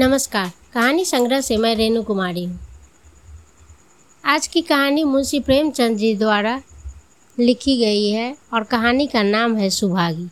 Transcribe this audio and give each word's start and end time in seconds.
नमस्कार, 0.00 0.50
कहानी 0.74 1.04
संग्रह 1.04 1.40
से 1.40 1.56
मैं 1.56 1.76
रेणु 1.76 2.02
कुमारी 2.02 2.44
हूँ। 2.44 2.60
आज 4.24 4.46
की 4.46 4.60
कहानी 4.62 5.04
मुंशी 5.04 5.40
प्रेमचंद 5.40 5.96
जी 5.96 6.14
द्वारा 6.14 6.62
लिखी 7.38 7.76
गई 7.76 8.10
है 8.10 8.36
और 8.54 8.64
कहानी 8.64 9.06
का 9.06 9.22
नाम 9.22 9.56
है 9.56 9.70
सुभागी। 9.70 10.28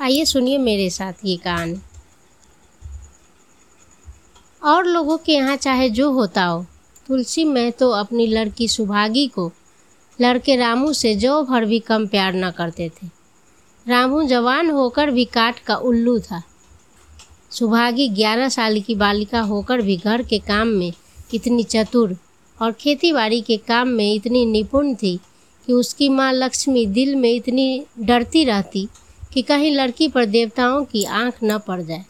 आइए 0.00 0.24
सुनिए 0.24 0.58
मेरे 0.58 0.90
साथ 0.90 1.12
ये 1.24 1.36
कहानी। 1.36 1.80
और 4.62 4.84
लोगों 4.84 5.18
के 5.18 5.32
यहाँ 5.32 5.56
चाहे 5.56 5.90
जो 5.90 6.10
होता 6.10 6.44
हो, 6.44 6.66
तुलसी, 7.06 7.44
में 7.44 7.72
तो 7.72 7.90
अपनी 7.90 8.26
लड़की 8.26 8.68
सुभागी 8.68 9.26
को 9.26 9.52
लड़के 10.20 10.56
रामू 10.56 10.92
से 10.92 11.14
जो 11.14 11.42
भर 11.42 11.64
भी 11.64 11.78
कम 11.78 12.06
प्यार 12.06 12.34
न 12.34 12.50
करते 12.50 12.88
थे। 12.88 13.06
रामू 13.88 14.22
जवान 14.22 14.70
होकर 14.70 15.10
भी 15.10 15.24
काट 15.24 15.58
का 15.58 15.76
उल्लू 15.76 16.18
था। 16.18 16.42
सुभागी 17.54 18.08
ग्यारह 18.08 18.48
साल 18.48 18.80
की 18.80 18.94
बालिका 18.94 19.40
होकर 19.40 19.80
भी 19.82 19.96
घर 19.96 20.22
के 20.22 20.38
काम 20.38 20.68
में 20.68 20.92
इतनी 21.34 21.62
चतुर 21.62 22.16
और 22.58 22.72
खेतीबाड़ी 22.72 23.40
के 23.40 23.56
काम 23.56 23.88
में 23.88 24.14
इतनी 24.14 24.44
निपुण 24.46 24.94
थी 24.94 25.16
कि 25.68 25.72
उसकी 25.72 26.08
माँ 26.08 26.32
लक्ष्मी 26.32 26.84
दिल 26.86 27.14
में 27.16 27.30
इतनी 27.32 27.84
डरती 28.00 28.44
रहती 28.44 28.86
कि 29.32 29.42
कहीं 29.42 29.70
लड़की 29.72 30.08
पर 30.08 30.24
देवताओं 30.26 30.84
की 30.84 31.04
आँख 31.04 31.38
न 31.44 31.58
पड़ 31.58 31.80
जाए। 31.82 32.04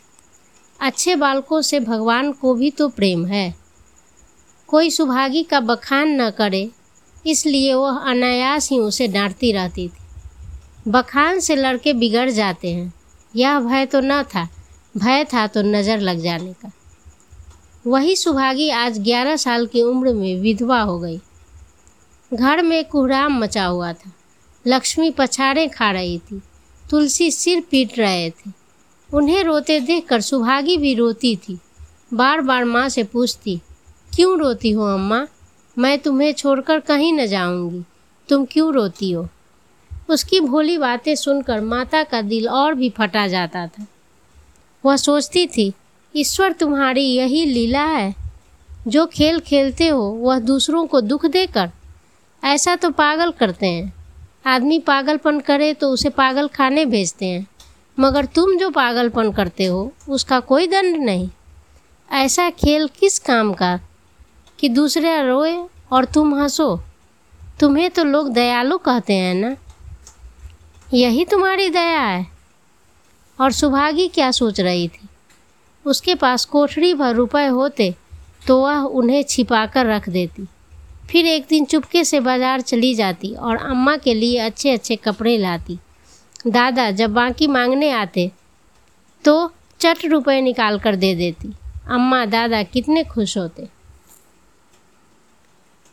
अच्छे 0.80 1.16
बालकों 1.16 1.60
से 1.62 1.80
भगवान 1.80 2.32
को 2.32 2.54
भी 2.54 2.70
तो 2.70 2.88
प्रेम 2.88 3.26
है। 3.26 3.54
कोई 4.68 4.90
सुभागी 4.90 5.42
का 5.42 5.60
बखान 5.60 6.20
न 6.22 6.30
करे, 6.30 6.68
इसलिए 7.26 7.74
वह 7.74 7.98
अनायास 8.00 8.70
ही 8.70 8.78
उसे 8.78 9.08
डांटती 9.08 9.52
रहती 9.52 9.88
थी। 9.88 10.90
बखान 10.90 11.40
से 11.40 11.56
लड़के 11.56 11.92
बिगड़ 11.92 12.28
जाते 12.30 12.72
हैं, 12.72 12.92
यह 13.34 13.60
भय 13.60 13.86
तो 13.86 14.00
न 14.00 14.22
था 14.24 14.48
भय 14.94 15.24
था 15.24 15.46
तो 15.46 15.62
नज़र 15.62 16.00
लग 16.00 16.18
जाने 16.18 16.52
का। 16.52 16.70
वही 17.84 18.14
सुभागी 18.16 18.68
आज 18.70 18.98
ग्यारह 18.98 19.36
साल 19.36 19.66
की 19.66 19.82
उम्र 19.82 20.12
में 20.12 20.40
विधवा 20.40 20.80
हो 20.80 20.98
गई। 20.98 21.20
घर 22.30 22.62
में 22.62 22.84
कुहराम 22.84 23.38
मचा 23.38 23.64
हुआ 23.64 23.92
था। 23.92 24.12
लक्ष्मी 24.64 25.10
पछाड़े 25.10 25.66
खा 25.68 25.90
रही 25.90 26.18
थी। 26.20 26.40
तुलसी 26.84 27.30
सिर 27.30 27.62
पीट 27.70 27.98
रहे 27.98 28.30
थे। 28.30 28.50
उन्हें 29.10 29.42
रोते 29.44 29.78
देखकर 29.80 30.20
सुभागी 30.20 30.76
भी 30.76 30.94
रोती 30.94 31.34
थी। 31.38 31.58
बार 32.14 32.40
बार 32.40 32.64
माँ 32.64 32.88
से 32.88 33.02
पूछती, 33.04 33.60
क्यों 34.12 34.38
रोती 34.38 34.70
हो 34.70 34.84
अम्मा? 34.84 35.26
मैं 35.76 35.98
तुम्हें 35.98 36.32
छोड़कर 36.32 36.80
कहीं 36.80 37.12
न 37.12 37.26
जाऊँगी। 37.26 37.82
तुम 38.28 38.44
क्यों 38.44 38.72
रोती 38.72 39.10
हो? 39.10 39.28
उसकी 40.10 40.40
भोली 40.40 40.78
बातें 40.78 41.14
सुनकर 41.14 41.60
माता 41.60 42.02
का 42.02 42.20
दिल 42.22 42.48
और 42.48 42.74
भी 42.74 42.90
फटा 42.90 43.26
जाता 43.26 43.66
था। 43.66 43.86
वह 44.84 44.96
सोचती 44.96 45.46
थी, 45.46 45.72
ईश्वर 46.16 46.52
तुम्हारी 46.52 47.02
यही 47.02 47.44
लीला 47.44 47.84
है। 47.84 48.14
जो 48.86 49.06
खेल 49.06 49.40
खेलते 49.40 49.88
हो, 49.88 50.02
वह 50.02 50.38
दूसरों 50.38 50.86
को 50.86 51.00
दुख 51.00 51.26
देकर। 51.26 51.70
ऐसा 52.44 52.76
तो 52.76 52.90
पागल 52.90 53.30
करते 53.30 53.66
हैं। 53.66 53.94
आदमी 54.46 54.78
पागलपन 54.78 55.40
करे 55.40 55.74
तो 55.74 55.90
उसे 55.90 56.08
पागल 56.08 56.48
खाने 56.48 56.86
भेजते 56.86 57.26
हैं। 57.26 57.46
मगर 57.98 58.24
तुम 58.24 58.56
जो 58.56 58.70
पागलपन 58.70 59.32
करते 59.32 59.64
हो, 59.64 59.92
उसका 60.08 60.40
कोई 60.40 60.66
दंड 60.66 60.96
नहीं। 60.96 61.28
ऐसा 62.12 62.50
खेल 62.50 62.88
किस 62.98 63.18
काम 63.18 63.52
का? 63.52 63.80
कि 64.58 64.68
दूसरे 64.68 65.22
रोए 65.22 65.64
और 65.92 66.04
तुम 66.04 66.34
हंसो। 66.34 66.80
तुम्हें 67.60 67.90
तो 67.90 68.04
लोग 68.04 68.32
दयालु 68.32 68.78
कहते 68.78 69.12
हैं 69.12 69.34
ना। 69.34 69.56
यही 70.94 71.24
तुम्हारी 71.24 71.70
दया 71.70 72.00
है। 72.00 72.33
और 73.38 73.52
सुभागी 73.52 74.08
क्या 74.08 74.30
सोच 74.30 74.60
रही 74.60 74.88
थी? 74.88 75.08
उसके 75.84 76.14
पास 76.14 76.44
कोठरी 76.44 76.92
भर 76.94 77.14
रुपए 77.14 77.46
होते 77.46 77.94
तो 78.46 78.60
वह 78.60 78.82
उन्हें 78.92 79.22
छिपा 79.22 79.64
कर 79.66 79.86
रख 79.86 80.08
देती। 80.08 80.46
फिर 81.10 81.26
एक 81.26 81.46
दिन 81.48 81.64
चुपके 81.64 82.04
से 82.04 82.20
बाज़ार 82.20 82.60
चली 82.62 82.94
जाती 82.94 83.34
और 83.34 83.56
अम्मा 83.56 83.96
के 83.96 84.14
लिए 84.14 84.38
अच्छे 84.40 84.70
अच्छे 84.70 84.96
कपड़े 84.98 85.36
लाती। 85.38 85.78
दादा, 86.46 86.90
जब 86.90 87.12
बाकी 87.12 87.46
मांगने 87.48 87.90
आते 87.92 88.30
तो 89.24 89.52
चट 89.80 90.04
रुपए 90.04 90.40
निकाल 90.40 90.78
कर 90.78 90.96
दे 90.96 91.14
देती। 91.14 91.52
अम्मा, 91.86 92.24
दादा, 92.26 92.62
कितने 92.62 93.04
खुश 93.04 93.36
होते। 93.38 93.68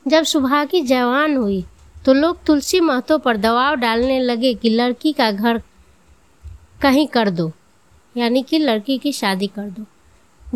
जब 0.06 0.24
की 0.66 0.82
जवान 0.84 1.36
हुई 1.38 1.64
तो 2.06 2.14
लोग 2.14 2.44
तुलसी 2.46 2.80
महतो 2.82 3.18
पर 3.18 3.38
दबाव 3.38 3.76
डालने 3.76 4.20
लगे 4.20 4.54
कि 4.54 4.70
लड़की 4.70 5.12
का 5.14 5.32
घर 5.32 5.62
कहीं 6.82 7.08
कर 7.08 7.30
दो। 7.30 7.52
यानी 8.16 8.42
कि 8.44 8.58
लड़की 8.60 8.98
की 8.98 9.12
शादी 9.12 9.48
कर 9.48 9.70
दो। 9.70 9.86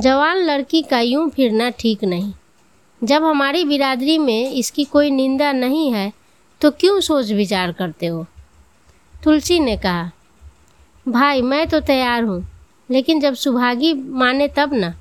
जवान 0.02 0.38
लड़की 0.38 0.82
का 0.82 1.00
यूँ 1.00 1.30
फिरना 1.30 1.70
ठीक 1.70 2.04
नहीं। 2.04 2.34
जब 3.02 3.24
हमारी 3.24 3.64
बिरादरी 3.66 4.18
में 4.18 4.52
इसकी 4.52 4.84
कोई 4.86 5.12
निंदा 5.12 5.52
नहीं 5.52 5.92
है 5.94 6.12
तो 6.62 6.72
क्यों 6.72 7.00
सोच 7.00 7.32
विचार 7.32 7.72
करते 7.72 8.06
हो? 8.06 8.26
तुलसी 9.24 9.60
ने 9.60 9.76
कहा, 9.78 10.12
भाई, 11.06 11.42
मैं 11.42 11.68
तो 11.68 11.80
तैयार 11.80 12.24
हूँ, 12.24 12.46
लेकिन 12.90 13.20
जब 13.20 13.34
सुभागी 13.34 13.94
माने 13.94 14.48
तब 14.48 14.74
ना। 14.74 14.94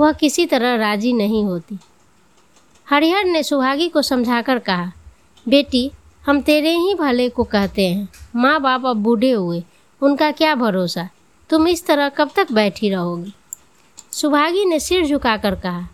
वह 0.00 0.12
किसी 0.12 0.46
तरह 0.46 0.74
राज़ी 0.76 1.12
नहीं 1.12 1.44
होती। 1.44 1.78
हरिहर 2.86 3.24
ने 3.24 3.42
सुहागी 3.42 3.88
को 3.88 4.02
समझाकर 4.02 4.58
कहा, 4.58 4.92
बेटी, 5.46 5.90
हम 6.24 6.40
तेरे 6.40 6.76
ही 6.76 6.94
भले 6.94 7.28
को 7.28 7.44
कहते 7.44 7.88
हैं। 7.88 8.08
माँ 8.36 8.60
बाप 8.60 8.86
अब 8.86 8.96
बूढ़े 8.96 9.30
हुए 9.30 9.62
उनका 10.02 10.30
क्या 10.30 10.54
भरोसा? 10.54 11.08
तुम 11.50 11.66
इस 11.68 11.86
तरह 11.86 12.08
कब 12.08 12.30
तक 12.36 12.52
बैठी 12.52 12.90
रहोगी? 12.90 13.32
सुभागी 14.12 14.64
ने 14.64 14.78
सिर 14.80 15.06
झुकाकर 15.06 15.54
कहा, 15.54 15.86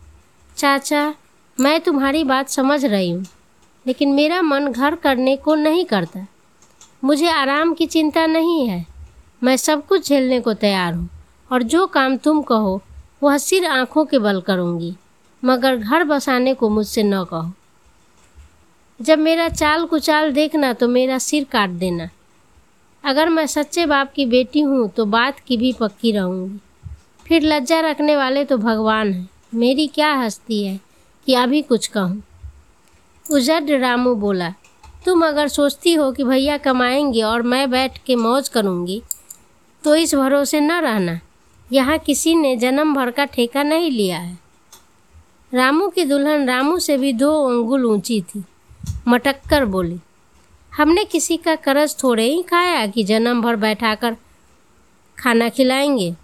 चाचा, 0.56 1.14
मैं 1.58 1.80
तुम्हारी 1.80 2.22
बात 2.24 2.48
समझ 2.48 2.84
रही 2.84 3.10
हूँ, 3.10 3.24
लेकिन 3.86 4.12
मेरा 4.12 4.40
मन 4.42 4.68
घर 4.68 4.94
करने 4.94 5.36
को 5.36 5.54
नहीं 5.54 5.84
करता। 5.84 6.26
मुझे 7.04 7.28
आराम 7.28 7.74
की 7.74 7.86
चिंता 7.86 8.26
नहीं 8.26 8.66
है। 8.68 8.84
मैं 9.42 9.56
सब 9.56 9.86
कुछ 9.86 10.08
झेलने 10.08 10.40
को 10.40 10.54
तैयार 10.54 10.94
हूँ, 10.94 11.08
और 11.50 11.62
जो 11.62 11.86
काम 11.86 12.16
तुम 12.16 12.42
कहो, 12.42 12.80
वह 13.22 13.38
सिर 13.38 13.66
आँखों 13.66 14.04
के 14.04 14.18
बल 14.18 14.40
करूँगी, 14.40 14.94
मगर 15.42 15.76
घर 15.76 16.04
बसाने 16.04 16.54
को 16.54 16.68
मुझसे 16.68 17.02
न 17.02 17.24
कहो। 17.24 17.52
जब 19.00 19.18
मेरा 19.18 19.48
चाल 19.48 19.84
कुचाल 19.86 20.32
देखना 20.32 20.72
तो 20.72 20.88
मेरा 20.88 21.18
सिर 21.18 21.44
काट 21.44 21.70
देना। 21.70 22.08
अगर 23.06 23.28
मैं 23.28 23.46
सच्चे 23.46 23.84
बाप 23.86 24.12
की 24.12 24.24
बेटी 24.26 24.60
हूँ 24.60 24.88
तो 24.88 25.04
बात 25.06 25.38
की 25.40 25.56
भी 25.56 25.72
पक्की 25.72 26.12
रहूँगी। 26.12 26.58
फिर 27.26 27.42
लज्जा 27.42 27.80
रखने 27.80 28.16
वाले 28.16 28.44
तो 28.44 28.56
भगवान 28.58 29.12
हैं। 29.12 29.28
मेरी 29.54 29.86
क्या 29.86 30.12
हस्ती 30.14 30.62
है 30.64 30.78
कि 31.26 31.34
अभी 31.34 31.60
कुछ 31.62 31.86
कहूँ? 31.86 32.22
उजड 33.26 33.70
रामू 33.72 34.14
बोला, 34.14 34.52
तुम 35.04 35.26
अगर 35.26 35.48
सोचती 35.48 35.92
हो 35.94 36.10
कि 36.12 36.24
भैया 36.24 36.56
कमाएँगे 36.58 37.22
और 37.22 37.42
मैं 37.42 37.70
बैठ 37.70 37.98
के 37.98 38.16
मौज 38.16 38.48
करूँगी 38.48 39.00
तो 39.84 39.94
इस 39.96 40.14
भरोसे 40.14 40.60
न 40.60 40.80
रहना। 40.80 41.18
यहाँ 41.70 41.98
किसी 41.98 42.34
ने 42.34 42.56
जन्म 42.56 42.94
भर 42.94 43.10
का 43.10 43.24
ठेका 43.24 43.62
नहीं 43.62 43.90
लिया 43.90 44.18
है। 44.18 44.38
रामू 45.52 45.88
की 45.88 46.04
दुल्हन 46.04 46.48
रामू 46.48 46.78
से 46.78 46.96
भी 46.98 47.12
दो 47.12 47.32
अंगुल 47.44 47.84
ऊँची 47.84 48.20
थी। 48.20 48.44
मटक्कर 49.08 49.64
बोली 49.64 49.98
हमने 50.76 51.04
किसी 51.04 51.36
का 51.36 51.54
कर्ज 51.56 51.96
थोड़े 52.02 52.24
ही 52.24 52.42
खाया 52.42 52.86
कि 52.86 53.04
जन्म 53.04 53.42
भर 53.42 53.56
बैठाकर 53.56 54.16
खाना 55.18 55.48
खिलाएँगे। 55.48 56.14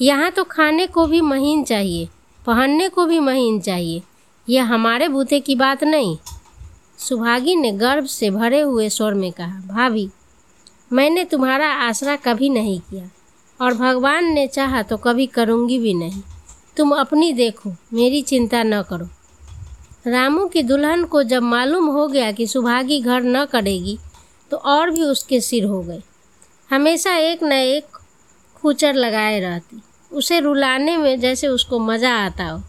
यहाँ 0.00 0.30
तो 0.30 0.44
खाने 0.44 0.86
को 0.86 1.06
भी 1.06 1.20
महीन 1.20 1.64
चाहिए, 1.64 2.08
पहनने 2.46 2.88
को 2.88 3.06
भी 3.06 3.18
महीन 3.18 3.60
चाहिए। 3.60 4.02
यह 4.48 4.64
हमारे 4.64 5.08
बूते 5.08 5.40
की 5.40 5.54
बात 5.54 5.84
नहीं। 5.84 6.16
सुभागी 6.98 7.54
ने 7.54 7.72
गर्व 7.72 8.06
से 8.06 8.30
भरे 8.30 8.60
हुए 8.60 8.88
स्वर 8.88 9.14
में 9.14 9.32
कहा, 9.32 9.60
भाभी, 9.66 10.08
मैंने 10.92 11.24
तुम्हारा 11.24 11.72
आसरा 11.72 12.16
कभी 12.16 12.48
नहीं 12.48 12.80
किया 12.80 13.10
और 13.60 13.74
भगवान 13.74 14.24
ने 14.24 14.46
चाहा 14.46 14.82
तो 14.82 14.96
कभी 14.96 15.26
करूँगी 15.26 15.78
भी 15.78 15.94
नहीं। 15.94 16.22
तुम 16.76 16.92
अपनी 16.92 17.32
देखो, 17.32 17.74
मेरी 17.92 18.22
चिंता 18.22 18.62
न 18.62 18.82
करो। 18.82 19.08
रामू 20.04 20.46
की 20.46 20.62
दुल्हन 20.62 21.04
को 21.04 21.22
जब 21.22 21.42
मालूम 21.42 21.86
हो 21.86 22.06
गया 22.08 22.30
कि 22.32 22.46
सुभागी 22.46 23.00
घर 23.00 23.22
न 23.22 23.44
करेगी 23.44 23.98
तो 24.50 24.56
और 24.56 24.90
भी 24.90 25.02
उसके 25.02 25.40
सिर 25.40 25.64
हो 25.64 25.82
गए। 25.82 26.00
हमेशा 26.70 27.14
एक 27.16 27.42
न 27.42 27.52
एक 27.52 27.98
खूचर 28.56 28.94
लगाए 28.94 29.38
रहती। 29.40 29.80
उसे 30.10 30.40
रुलाने 30.40 30.96
में 30.96 31.18
जैसे 31.20 31.48
उसको 31.48 31.78
मज़ा 31.78 32.14
आता 32.16 32.44
हो। 32.44 32.62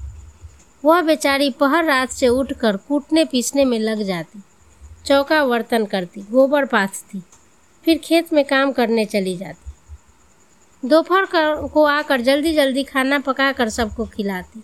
वह 0.84 1.02
बेचारी 1.02 1.50
पहर 1.50 1.86
रात 1.86 2.10
से 2.10 2.28
उठकर 2.28 2.78
कूटने 2.78 3.26
पीसने 3.26 3.66
में 3.66 3.80
लग 3.80 4.04
जाती। 4.04 4.42
चौका 5.06 5.44
बर्तन 5.46 5.86
करती, 5.86 6.22
गोबर 6.22 6.66
पाथती 6.66 7.22
फिर 7.86 7.98
खेत 7.98 8.34
में 8.34 8.44
काम 8.46 8.72
करने 8.72 9.06
चली 9.06 9.36
जाती। 9.38 10.88
दोपहर 10.88 11.28
को 11.68 11.84
आकर 11.86 12.22
जल्दी 12.22 12.54
जल्दी 12.54 12.84
खाना 12.84 13.20
पका 13.20 13.52
कर 13.52 13.70
सबको 13.70 14.06
खिलाती। 14.08 14.64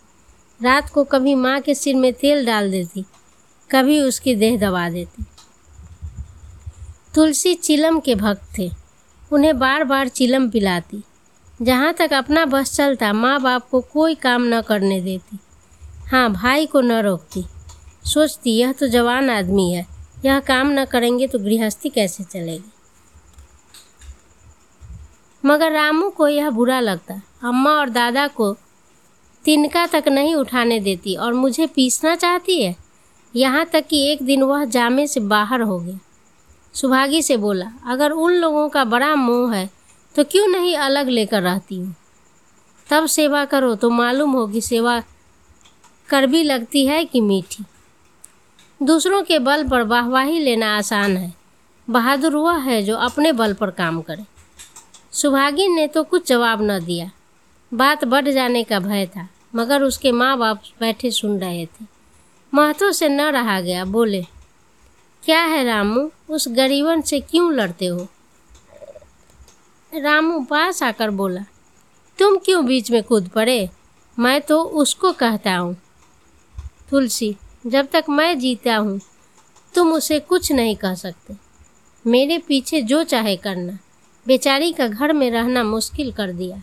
रात 0.60 0.90
को 0.90 1.04
कभी 1.04 1.36
माँ 1.36 1.60
के 1.62 1.76
सिर 1.76 1.96
में 1.96 2.14
तेल 2.14 2.46
डाल 2.46 2.72
देती, 2.72 3.06
कभी 3.72 4.00
उसकी 4.00 4.36
देह 4.36 4.58
दबा 4.60 4.90
देती। 4.90 5.24
तुलसी 7.16 7.54
चिलम 7.54 8.00
के 8.00 8.16
भक्त 8.16 8.58
थे। 8.58 8.72
उन्हें 9.32 9.60
बार 9.60 9.84
बार 9.84 10.08
चिलम 10.08 10.50
पिलाती। 10.50 11.04
जहाँ 11.62 11.94
तक 11.94 12.14
अपना 12.14 12.46
बस 12.46 12.76
चलता 12.76 13.14
माँ 13.14 13.42
बाप 13.42 13.70
को 13.70 13.82
कोई 13.82 14.16
काम 14.16 14.44
न 14.44 14.62
करने 14.62 15.02
देती। 15.02 15.38
हाँ 16.12 16.34
भाई 16.34 16.66
को 16.66 16.82
न 16.82 16.92
रोकती। 16.92 17.46
सोचती, 18.06 18.58
यह 18.58 18.72
तो 18.72 18.88
जवान 18.88 19.30
आदमी 19.30 19.72
है। 19.74 19.86
यह 20.26 20.40
काम 20.40 20.72
न 20.72 20.86
करेंगे 20.86 21.28
तो 21.28 21.40
गृहस्थी 21.40 21.90
कैसे 21.90 22.24
चलेगी? 22.24 22.72
मगर 25.46 25.72
रामू 25.72 26.10
को 26.10 26.28
यह 26.28 26.50
बुरा 26.50 26.80
लगता। 26.80 27.22
अम्मा 27.44 27.72
और 27.72 27.90
दादा 27.90 28.28
को 28.28 28.58
तिनका 29.46 29.86
तक 29.88 30.08
नहीं 30.08 30.36
उठाने 30.36 30.80
देती 30.80 31.16
और 31.16 31.34
मुझे 31.34 31.66
पीसना 31.68 32.16
चाहती 32.16 32.62
है? 32.64 32.76
यहाँ 33.34 33.66
तक 33.66 33.86
कि 33.88 34.02
एक 34.12 34.22
दिन 34.24 34.44
वह 34.44 34.64
जामे 34.66 35.06
से 35.08 35.20
बाहर 35.20 35.62
हो 35.62 35.78
गया 35.80 36.00
सुभागी 36.74 37.22
से 37.22 37.38
बोला, 37.38 37.72
अगर 37.88 38.12
उन 38.12 38.34
लोगों 38.34 38.68
का 38.70 38.84
बड़ा 38.86 39.14
मोह 39.16 39.54
है 39.56 39.70
तो 40.16 40.24
क्यों 40.24 40.48
नहीं 40.48 40.76
अलग 40.78 41.10
लेकर 41.10 41.42
रहती 41.42 41.76
हूँ? 41.76 41.96
तब 42.90 43.06
सेवा 43.06 43.44
करो 43.46 43.74
तो 43.76 43.90
मालूम 43.90 44.32
होगी 44.32 44.62
सेवा 44.62 45.00
कर 46.10 46.26
भी 46.28 46.44
लगती 46.44 46.86
है 46.86 47.04
कि 47.06 47.22
मीठी। 47.22 47.64
दूसरों 48.82 49.22
के 49.24 49.40
बल 49.40 49.68
पर 49.68 49.84
वाहवाही 49.84 50.40
लेना 50.40 50.76
आसान 50.78 51.18
है। 51.18 51.34
बहादुर 51.88 52.36
वह 52.36 52.58
है 52.60 52.82
जो 52.84 52.96
अपने 52.98 53.32
बल 53.32 53.54
पर 53.54 53.72
काम 53.72 54.02
करे। 54.02 54.26
सुभागी 55.12 55.68
ने 55.68 55.88
तो 55.88 56.04
कुछ 56.04 56.28
जवाब 56.28 56.62
न 56.62 56.80
दिया। 56.86 57.10
बात 57.72 58.06
बढ़ 58.06 58.30
जाने 58.30 58.64
का 58.64 58.80
भय 58.80 59.06
था। 59.06 59.28
मगर 59.56 59.84
उसके 59.84 60.12
माँ 60.12 60.38
बाप 60.38 60.64
बैठे 60.80 61.12
सुन 61.12 61.40
रहे 61.40 61.66
थे। 61.66 61.86
महतो 62.54 62.92
से 62.92 63.10
न 63.10 63.22
रहा 63.22 63.62
गया, 63.62 63.86
बोले, 63.86 64.26
क्या 65.24 65.42
है 65.42 65.64
रामू, 65.64 66.12
उस 66.30 66.48
गरीबन 66.48 67.02
से 67.02 67.20
क्यों 67.20 67.54
लड़ते 67.54 67.86
हो? 67.86 68.08
रामू 69.94 70.40
पास 70.44 70.84
आकर 70.84 71.10
बोला, 71.10 71.46
तुम 72.20 72.38
क्यों 72.38 72.66
बीच 72.66 72.92
में 72.92 73.04
कूद 73.04 73.28
पड़े? 73.28 73.70
मैं 74.20 74.42
तो 74.42 74.64
उसको 74.64 75.12
कहता 75.12 75.56
हूँ। 75.56 75.78
तुलसी, 76.90 77.36
जब 77.68 77.88
तक 77.94 78.04
मैं 78.10 78.40
जीता 78.40 78.76
हूँ, 78.76 79.02
तुम 79.76 79.94
उसे 79.94 80.20
कुछ 80.20 80.52
नहीं 80.52 80.76
कह 80.76 80.96
सकते। 80.96 81.36
मेरे 82.08 82.38
पीछे 82.38 82.82
जो 82.82 83.04
चाहे 83.04 83.36
करना। 83.36 83.78
बेचारी 84.28 84.74
का 84.74 84.88
घर 84.88 85.14
में 85.14 85.32
रहना 85.32 85.64
मुश्किल 85.64 86.12
कर 86.12 86.32
दिया 86.32 86.62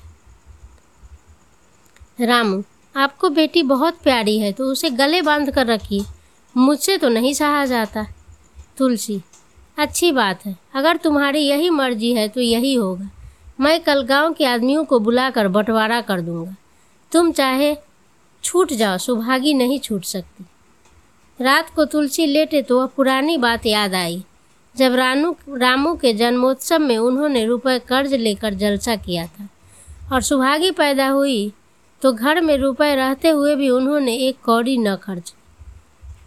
रामू 2.21 2.63
आपको 2.95 3.29
बेटी 3.31 3.63
बहुत 3.63 3.99
प्यारी 4.03 4.39
है 4.39 4.53
तो 4.53 4.65
उसे 4.65 4.91
गले 4.91 5.23
बाँध 5.23 5.51
कर 5.51 5.67
रखिए। 5.67 6.05
मुझसे 6.55 6.97
तो 6.99 7.09
नहीं 7.09 7.33
सहा 7.35 7.65
जाता। 7.67 8.07
तुलसी, 8.79 9.21
अच्छी 9.79 10.11
बात 10.13 10.45
है। 10.47 10.57
अगर 10.75 10.97
तुम्हारी 10.97 11.41
यही 11.41 11.71
मर्ज़ी 11.71 12.13
है 12.13 12.29
तो 12.29 12.41
यही 12.41 12.75
होगा। 12.75 13.09
मैं 13.61 13.81
कल 13.81 14.03
गाँव 14.03 14.33
के 14.33 14.45
आदमियों 14.45 14.85
को 14.85 14.99
बुलाकर 14.99 15.49
बंटवारा 15.49 16.01
कर 16.01 16.21
दूँगा। 16.21 16.55
तुम 17.13 17.31
चाहे 17.33 17.77
छूट 18.45 18.73
जाओ 18.73 18.99
सुभागी 18.99 19.55
नहीं 19.55 19.79
छूट 19.79 20.05
सकती। 20.05 20.45
रात 21.41 21.71
को 21.71 21.85
तुलसी 21.85 22.27
लेटे 22.27 22.63
तो 22.63 22.81
वह 22.81 22.87
पुरानी 22.87 23.37
बात 23.37 23.67
याद 23.67 23.95
आई। 23.95 24.23
जब 24.77 24.95
रानू, 24.95 25.35
रामू 25.49 25.95
के 25.95 26.13
जन्मोत्सव 26.13 26.79
में 26.79 26.97
उन्होंने 26.99 27.45
रुपए 27.47 27.79
कर्ज 27.79 28.15
लेकर 28.15 28.55
जलसा 28.55 28.97
किया 28.97 29.27
था 29.27 29.49
और 30.13 30.23
सुभागी 30.23 30.71
पैदा 30.71 31.09
हुई 31.09 31.53
तो 32.03 32.13
घर 32.13 32.41
में 32.41 32.57
रुपए 32.57 32.95
रहते 32.95 33.29
हुए 33.29 33.57
भी 33.57 33.71
उन्होंने 33.71 34.17
एक 34.17 34.37
कौड़ी 34.45 34.79
न 34.79 34.97
खर्च। 34.97 35.35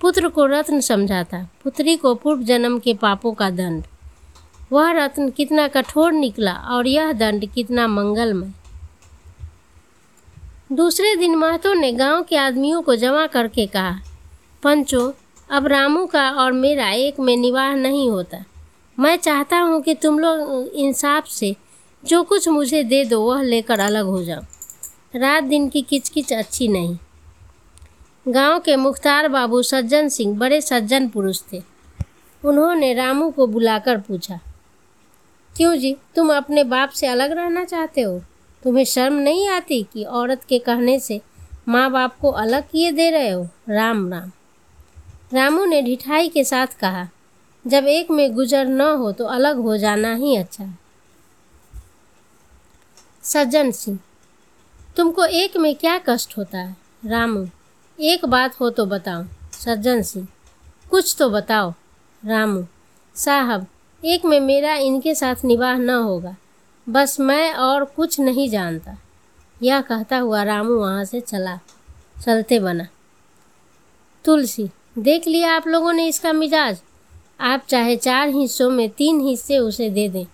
पुत्र 0.01 0.27
को 0.27 0.45
रत्न 0.45 0.79
समझा 0.79 1.23
था। 1.23 1.49
पुत्री 1.63 1.95
को 1.95 2.15
पूर्व 2.15 2.43
जन्म 2.43 2.79
के 2.79 2.93
पापों 2.93 3.33
का 3.33 3.49
दंड। 3.49 3.83
वह 4.71 4.91
रत्न 4.91 5.29
कितना 5.29 5.67
कठोर 5.67 6.11
निकला 6.11 6.53
और 6.53 6.87
यह 6.87 7.13
दंड 7.13 7.45
कितना 7.51 7.87
मंगलमय। 7.87 8.51
दूसरे 10.71 11.15
दिन 11.15 11.35
महतो 11.35 11.73
ने 11.73 11.91
गाँव 11.91 12.23
के 12.23 12.37
आदमियों 12.37 12.81
को 12.81 12.95
जमा 12.95 13.27
करके 13.27 13.65
कहा, 13.65 13.99
पंचो, 14.63 15.13
अब 15.49 15.67
रामू 15.67 16.05
का 16.05 16.31
और 16.31 16.51
मेरा 16.51 16.89
एक 16.89 17.19
में 17.19 17.37
निवाह 17.37 17.75
नहीं 17.75 18.09
होता। 18.09 18.43
मैं 18.99 19.17
चाहता 19.17 19.57
हूँ 19.59 19.81
कि 19.81 19.95
तुम 19.95 20.19
लोग 20.19 20.67
इंसाफ 20.67 21.27
से 21.27 21.55
जो 22.05 22.23
कुछ 22.23 22.47
मुझे 22.47 22.83
दे 22.83 23.05
दो, 23.05 23.21
वह 23.21 23.41
लेकर 23.41 23.79
अलग 23.79 24.05
हो 24.05 24.23
जाओ। 24.23 24.41
रात 25.15 25.43
दिन 25.43 25.67
की 25.69 25.81
किचकिच 25.81 26.31
अच्छी 26.33 26.67
नहीं। 26.67 26.97
गाँव 28.25 28.59
के 28.59 28.75
मुख्तार 28.75 29.27
बाबू 29.27 29.61
सज्जन 29.61 30.07
सिंह 30.09 30.35
बड़े 30.37 30.59
सज्जन 30.61 31.07
पुरुष 31.09 31.41
थे। 31.53 31.61
उन्होंने 32.43 32.93
रामू 32.93 33.29
को 33.31 33.45
बुलाकर 33.47 33.97
पूछा, 33.97 34.39
क्यों 35.55 35.75
जी, 35.75 35.95
तुम 36.15 36.33
अपने 36.35 36.63
बाप 36.63 36.89
से 36.89 37.07
अलग 37.07 37.31
रहना 37.31 37.63
चाहते 37.65 38.01
हो? 38.01 38.19
तुम्हें 38.63 38.83
शर्म 38.85 39.13
नहीं 39.13 39.47
आती 39.49 39.81
कि 39.93 40.03
औरत 40.03 40.43
के 40.43 40.59
कहने 40.59 40.97
से 40.99 41.19
माँ 41.67 41.89
बाप 41.91 42.17
को 42.21 42.31
अलग 42.31 42.63
किए 42.63 42.91
दे 42.91 43.09
रहे 43.09 43.29
हो? 43.29 43.47
राम 43.69 44.07
राम। 44.13 44.31
रामू 45.33 45.65
ने 45.65 45.81
ढिठाई 45.81 46.29
के 46.29 46.43
साथ 46.43 46.77
कहा, 46.79 47.07
जब 47.65 47.87
एक 47.87 48.11
में 48.11 48.33
गुजर 48.35 48.65
न 48.65 48.81
हो 48.97 49.11
तो 49.11 49.25
अलग 49.27 49.57
हो 49.57 49.77
जाना 49.77 50.13
ही 50.15 50.35
अच्छा। 50.35 50.67
सज्जन 53.23 53.71
सिंह 53.71 53.99
तुमको 54.97 55.25
एक 55.25 55.57
में 55.57 55.75
क्या 55.75 55.97
कष्ट 55.97 56.37
होता 56.37 56.57
है? 56.57 56.75
रामू, 57.05 57.47
एक 57.99 58.25
बात 58.25 58.59
हो 58.59 58.69
तो 58.69 58.85
बताओ। 58.85 59.23
सज्जन 59.51 60.01
सिंह, 60.01 60.27
कुछ 60.89 61.15
तो 61.19 61.29
बताओ। 61.29 61.73
रामू, 62.25 62.63
साहब, 63.15 63.65
एक 64.03 64.25
में 64.25 64.39
मेरा 64.39 64.75
इनके 64.75 65.15
साथ 65.15 65.43
निवाह 65.45 65.77
न 65.77 65.89
होगा। 65.89 66.35
बस 66.89 67.19
मैं 67.19 67.53
और 67.53 67.85
कुछ 67.85 68.19
नहीं 68.19 68.49
जानता। 68.49 68.97
यह 69.61 69.81
कहता 69.81 70.17
हुआ 70.17 70.43
रामू 70.43 70.73
वहाँ 70.73 71.05
से 71.05 71.21
चला, 71.21 71.59
चलते 72.25 72.59
बना। 72.59 72.87
तुलसी, 74.25 74.69
देख 74.97 75.27
लिया 75.27 75.55
आप 75.55 75.67
लोगों 75.67 75.93
ने 75.93 76.07
इसका 76.07 76.33
मिजाज। 76.33 76.81
आप 77.39 77.65
चाहे 77.69 77.95
चार 77.97 78.29
हिस्सों 78.29 78.69
में 78.69 78.89
तीन 78.89 79.21
हिस्से 79.21 79.57
उसे 79.57 79.89
दे 79.89 80.09
दें, 80.09 80.25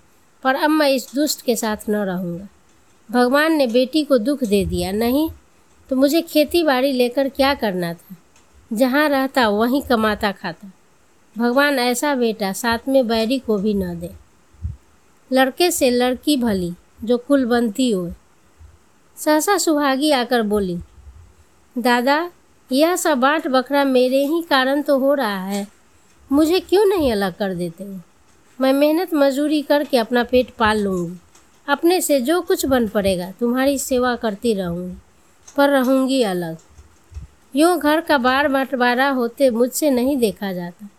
पर 0.43 0.55
अब 0.55 0.69
मैं 0.69 0.89
इस 0.89 1.13
दुष्ट 1.15 1.41
के 1.41 1.55
साथ 1.55 1.89
न 1.89 1.95
रहूँगा। 1.95 2.47
भगवान 3.11 3.53
ने 3.53 3.67
बेटी 3.67 4.03
को 4.03 4.17
दुख 4.17 4.43
दे 4.43 4.65
दिया, 4.65 4.91
नहीं 4.91 5.29
तो 5.89 5.95
मुझे 5.95 6.21
खेती 6.21 6.63
बाड़ी 6.63 6.91
लेकर 6.91 7.29
क्या 7.29 7.53
करना 7.53 7.93
था? 7.93 8.15
जहाँ 8.73 9.09
रहता 9.09 9.47
वहीं 9.49 9.81
कमाता 9.81 10.31
खाता। 10.31 10.71
भगवान 11.37 11.79
ऐसा 11.79 12.15
बेटा 12.15 12.53
साथ 12.53 12.79
में 12.87 13.07
बैरी 13.07 13.39
को 13.39 13.57
भी 13.57 13.73
न 13.73 13.99
दे। 13.99 14.09
लड़के 15.31 15.71
से 15.71 15.89
लड़की 15.89 16.37
भली, 16.37 16.73
जो 17.03 17.17
कुल 17.17 17.45
बनती 17.45 17.91
हो 17.91 18.11
सहसा 19.17 19.57
सुहागी 19.57 20.11
आकर 20.11 20.41
बोली, 20.41 20.79
दादा, 21.77 22.31
यह 22.71 22.95
सब 22.95 23.17
बाँट 23.17 23.47
बकरा 23.47 23.83
मेरे 23.83 24.25
ही 24.25 24.41
कारण 24.41 24.81
तो 24.81 24.99
हो 24.99 25.13
रहा 25.13 25.45
है। 25.45 25.67
मुझे 26.31 26.59
क्यों 26.59 26.85
नहीं 26.85 27.11
अलग 27.11 27.33
कर 27.33 27.53
देते? 27.53 27.83
हो 27.83 27.99
मैं 28.61 28.73
मेहनत 28.73 29.13
मजदूरी 29.13 29.61
करके 29.61 29.97
अपना 29.97 30.23
पेट 30.23 30.49
पाल 30.49 30.79
लूँगी। 30.79 31.17
अपने 31.71 31.99
से 32.01 32.19
जो 32.21 32.41
कुछ 32.41 32.65
बन 32.65 32.87
पड़ेगा, 32.87 33.31
तुम्हारी 33.31 33.77
सेवा 33.79 34.15
करती 34.15 34.53
रहूँगी 34.53 34.95
पर 35.57 35.69
रहूँगी 35.69 36.21
अलग। 36.23 36.57
यूँ 37.55 37.77
घर 37.79 38.01
का 38.01 38.17
बार 38.17 38.47
बंटवारा 38.47 39.09
होते 39.09 39.49
मुझसे 39.49 39.89
नहीं 39.89 40.17
देखा 40.17 40.51
जाता। 40.53 40.89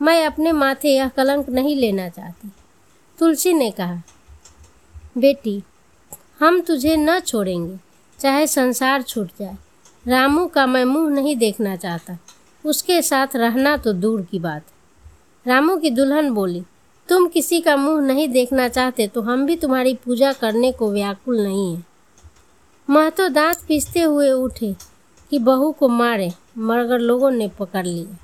मैं 0.00 0.24
अपने 0.26 0.52
माथे 0.52 0.88
यह 0.88 1.08
कलंक 1.08 1.48
नहीं 1.48 1.76
लेना 1.76 2.08
चाहती। 2.08 2.50
तुलसी 3.18 3.52
ने 3.52 3.70
कहा, 3.70 4.02
बेटी, 5.18 5.62
हम 6.40 6.60
तुझे 6.60 6.96
न 6.96 7.18
छोड़ेंगे, 7.20 7.78
चाहे 8.18 8.46
संसार 8.46 9.02
छूट 9.02 9.30
जाए। 9.38 9.56
रामू 10.06 10.46
का 10.46 10.66
मैं 10.66 10.84
मुँह 10.84 11.10
नहीं 11.10 11.36
देखना 11.36 11.76
चाहता, 11.76 12.18
उसके 12.64 13.00
साथ 13.02 13.36
रहना 13.36 13.76
तो 13.76 13.92
दूर 13.92 14.22
की 14.22 14.38
बात 14.38 14.62
रामू 15.46 15.76
की 15.76 15.90
दुल्हन 15.90 16.30
बोली 16.30 16.62
तुम 17.10 17.26
किसी 17.28 17.60
का 17.60 17.74
मुँह 17.76 18.00
नहीं 18.02 18.28
देखना 18.28 18.68
चाहते 18.68 19.06
तो 19.06 19.22
हम 19.22 19.44
भी 19.46 19.56
तुम्हारी 19.56 19.94
पूजा 20.04 20.32
करने 20.32 20.70
को 20.72 20.90
व्याकुल 20.92 21.40
नहीं 21.40 21.74
है। 21.74 21.82
महतो 22.88 23.28
दांत 23.28 23.64
पीसते 23.68 24.02
हुए 24.02 24.30
उठे 24.32 24.72
कि 25.30 25.38
बहू 25.38 25.70
को 25.72 25.88
मारे, 25.88 26.30
मगर 26.58 26.98
लोगों 26.98 27.30
ने 27.30 27.48
पकड़ 27.58 27.84
लिया 27.86 28.16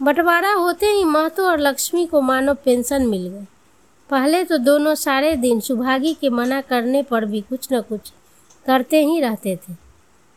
बंटवारा 0.00 0.52
होते 0.52 0.86
ही 0.86 1.04
महतो 1.04 1.48
और 1.48 1.60
लक्ष्मी 1.60 2.06
को 2.06 2.20
मानो 2.20 2.54
पेंशन 2.54 3.06
मिल 3.06 3.26
गए 3.28 3.46
पहले 4.10 4.44
तो 4.44 4.58
दोनों 4.58 4.94
सारे 4.96 5.34
दिन 5.36 5.60
सुभागी 5.60 6.14
के 6.14 6.28
मना 6.30 6.60
करने 6.60 7.02
पर 7.02 7.24
भी 7.24 7.40
कुछ 7.40 7.68
न 7.72 7.80
कुछ 7.80 8.12
करते 8.66 9.04
ही 9.04 9.20
रहते 9.20 9.56
थे, 9.58 9.74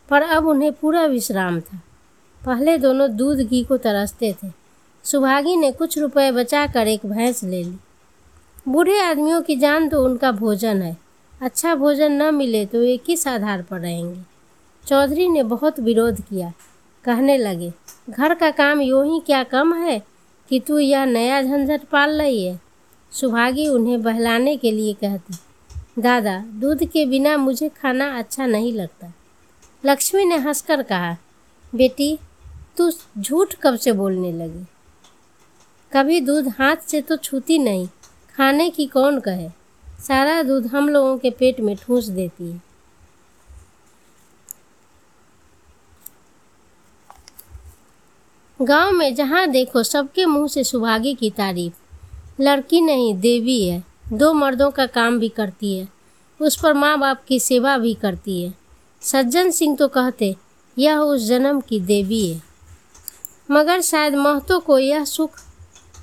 पर 0.09 0.21
अब 0.21 0.47
उन्हें 0.47 0.71
पूरा 0.73 1.05
विश्राम 1.05 1.59
था। 1.61 1.81
पहले 2.41 2.77
दोनों 2.77 3.15
दूध 3.15 3.37
घी 3.39 3.63
को 3.63 3.77
तरसते 3.77 4.35
थे 4.43 4.64
सुभागी 5.05 5.55
ने 5.55 5.71
कुछ 5.71 5.97
रुपए 5.97 6.31
बचाकर 6.31 6.87
एक 6.87 7.05
भैंस 7.05 7.43
ले 7.43 7.63
ली। 7.63 7.77
बूढ़े 8.67 8.99
आदमियों 9.01 9.41
की 9.41 9.55
जान 9.55 9.87
तो 9.89 10.03
उनका 10.05 10.31
भोजन 10.31 10.81
है। 10.81 10.95
अच्छा 11.41 11.75
भोजन 11.75 12.11
न 12.11 12.33
मिले 12.35 12.65
तो 12.65 12.79
वे 12.79 12.95
किस 12.97 13.27
आधार 13.27 13.61
पर 13.61 13.79
रहेंगे? 13.79 14.21
चौधरी 14.83 15.27
ने 15.29 15.43
बहुत 15.43 15.79
विरोध 15.79 16.21
किया। 16.21 16.51
कहने 17.05 17.37
लगे, 17.37 17.71
घर 18.09 18.33
का 18.33 18.51
काम 18.51 18.81
यूँ 18.81 19.05
ही 19.05 19.19
क्या 19.19 19.43
कम 19.43 19.73
है 19.73 20.01
कि 20.49 20.59
तू 20.59 20.79
यह 20.79 21.05
नया 21.05 21.41
झंझट 21.41 21.83
पाल 21.83 22.21
रही 22.21 22.45
है? 22.45 22.59
सुभागी 23.11 23.67
उन्हें 23.67 24.01
बहलाने 24.01 24.57
के 24.57 24.71
लिए 24.71 24.93
कहती, 24.93 25.33
दादा, 26.01 26.37
दूध 26.53 26.83
के 26.83 27.05
बिना 27.05 27.37
मुझे 27.37 27.69
खाना 27.69 28.17
अच्छा 28.17 28.45
नहीं 28.45 28.73
लगता। 28.73 29.13
लक्ष्मी 29.83 30.25
ने 30.25 30.37
हंसकर 30.37 30.83
कहा, 30.83 31.17
बेटी, 31.75 32.17
तू 32.77 32.91
झूठ 33.17 33.55
कब 33.63 33.75
से 33.75 33.91
बोलने 33.91 34.31
लगी? 34.31 34.65
कभी 35.95 36.21
दूध 36.21 36.47
हाथ 36.47 36.75
से 36.87 37.01
तो 37.01 37.15
छूती 37.15 37.57
नहीं, 37.57 37.87
खाने 38.35 38.69
की 38.69 38.85
कौन 38.85 39.19
कहे? 39.19 39.49
सारा 40.07 40.43
दूध 40.43 40.67
हम 40.67 40.89
लोगों 40.89 41.17
के 41.17 41.29
पेट 41.29 41.59
में 41.59 41.75
ठूस 41.75 42.05
देती 42.05 42.51
है। 42.51 42.61
गाँव 48.61 48.91
में 48.91 49.15
जहाँ 49.15 49.47
देखो 49.47 49.83
सबके 49.83 50.25
मुँह 50.25 50.47
से 50.47 50.63
सुभागी 50.63 51.13
की 51.13 51.29
तारीफ़। 51.29 51.73
लड़की 52.41 52.81
नहीं, 52.81 53.19
देवी 53.19 53.67
है। 53.67 53.83
दो 54.13 54.33
मर्दों 54.33 54.71
का 54.71 54.85
काम 54.85 55.19
भी 55.19 55.29
करती 55.29 55.77
है। 55.77 55.87
उस 56.41 56.61
पर 56.61 56.73
माँ 56.73 56.99
बाप 56.99 57.23
की 57.27 57.39
सेवा 57.39 57.77
भी 57.77 57.93
करती 57.93 58.43
है। 58.43 58.53
सज्जन 59.01 59.51
सिंह 59.51 59.75
तो 59.75 59.87
कहते, 59.87 60.35
यह 60.77 60.97
उस 60.97 61.27
जन्म 61.27 61.61
की 61.61 61.79
देवी 61.79 62.27
है। 62.27 62.41
मगर 63.51 63.81
शायद 63.81 64.15
महतो 64.15 64.59
को 64.59 64.79
यह 64.79 65.05
सुख 65.05 65.31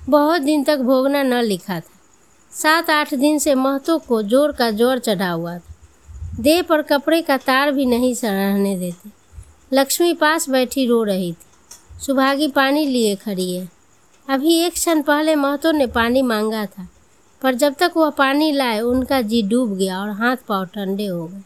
बहुत 0.09 0.43
दिन 0.43 0.65
तक 0.65 0.79
भोगना 0.79 1.23
न 1.23 1.43
लिखा 1.43 1.79
था। 1.81 1.91
सात, 2.53 2.91
आठ 2.91 3.15
दिन 3.15 3.39
से 3.39 3.55
महतो 3.55 3.99
को 3.99 4.23
ज़ोर 4.23 4.53
का 4.53 4.71
ज़ोर 4.71 4.99
चढ़ा 4.99 5.31
हुआ 5.31 5.57
था। 5.59 6.41
देह 6.41 6.63
पर 6.63 6.83
कपड़े 6.83 7.21
का 7.23 7.37
तार 7.37 7.71
भी 7.73 7.87
नहीं 7.87 8.15
रहने 8.15 8.77
देते। 8.77 9.11
लक्ष्मी 9.73 10.13
पास 10.15 10.49
बैठी 10.49 10.87
रो 10.87 11.03
रही 11.03 11.33
थी। 11.33 12.01
सुभागी 12.01 12.49
पानी 12.49 12.87
लिए 12.87 13.15
खड़ी 13.17 13.55
है। 13.55 13.69
अभी 14.29 14.59
एक 14.59 14.73
क्षण 14.73 15.03
पहले 15.03 15.35
महतो 15.35 15.73
ने 15.73 15.87
पानी 15.87 16.23
मांगा 16.23 16.65
था, 16.67 16.87
पर 17.43 17.55
जब 17.55 17.75
तक 17.75 17.93
वह 17.97 18.11
पानी 18.11 18.53
लाए, 18.53 18.81
उनका 18.81 19.21
जी 19.21 19.43
डूब 19.43 19.77
गया 19.77 20.01
और 20.01 20.11
हाथ 20.11 20.37
पाँव 20.49 20.65
ठंडे 20.65 21.07
हो 21.07 21.27
गए। 21.27 21.43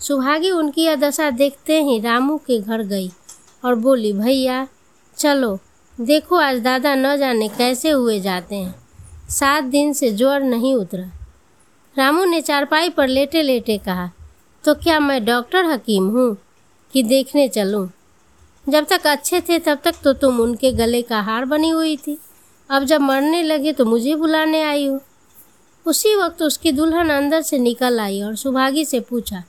सुभागी 0.00 0.50
उनकी 0.50 0.84
यह 0.84 0.96
दशा 0.96 1.30
देखते 1.30 1.82
ही 1.82 1.98
रामू 2.00 2.36
के 2.36 2.60
घर 2.60 2.82
गई 2.82 3.10
और 3.64 3.74
बोली, 3.74 4.12
भैया, 4.12 4.66
चलो 5.16 5.58
देखो 5.98 6.36
आज 6.36 6.58
दादा 6.60 6.94
न 6.94 7.16
जाने 7.16 7.46
कैसे 7.48 7.90
हुए 7.90 8.18
जाते 8.20 8.54
हैं। 8.54 9.28
सात 9.30 9.64
दिन 9.64 9.92
से 9.92 10.10
ज्वर 10.12 10.40
नहीं 10.40 10.74
उतरा। 10.74 11.04
रामू 11.96 12.24
ने 12.24 12.40
चारपाई 12.40 12.90
पर 12.90 13.08
लेटे 13.08 13.42
लेटे 13.42 13.76
कहा 13.78 14.10
तो 14.64 14.74
क्या 14.74 14.98
मैं 15.00 15.24
डॉक्टर 15.24 15.64
हकीम 15.64 16.08
हूँ 16.08 16.36
कि 16.92 17.02
देखने 17.02 17.48
चलूँ? 17.48 17.88
जब 18.66 18.86
तक 18.90 19.06
अच्छे 19.06 19.40
थे 19.40 19.58
तब 19.58 19.78
तक 19.84 19.94
तो 20.04 20.12
तुम 20.12 20.40
उनके 20.40 20.72
गले 20.72 21.02
का 21.02 21.20
हार 21.20 21.44
बनी 21.44 21.68
हुई 21.68 21.96
थी। 21.96 22.18
अब 22.70 22.84
जब 22.84 23.00
मरने 23.00 23.42
लगे 23.42 23.72
तो 23.72 23.84
मुझे 23.84 24.14
बुलाने 24.14 24.62
आई 24.62 24.86
हो। 24.86 25.00
उसी 25.86 26.14
वक्त 26.14 26.42
उसकी 26.42 26.72
दुल्हन 26.72 27.10
अंदर 27.10 27.42
से 27.42 27.58
निकल 27.58 28.00
आई 28.00 28.22
और 28.22 28.36
सुभागी 28.36 28.84
से 28.84 29.00
पूछा, 29.00 29.42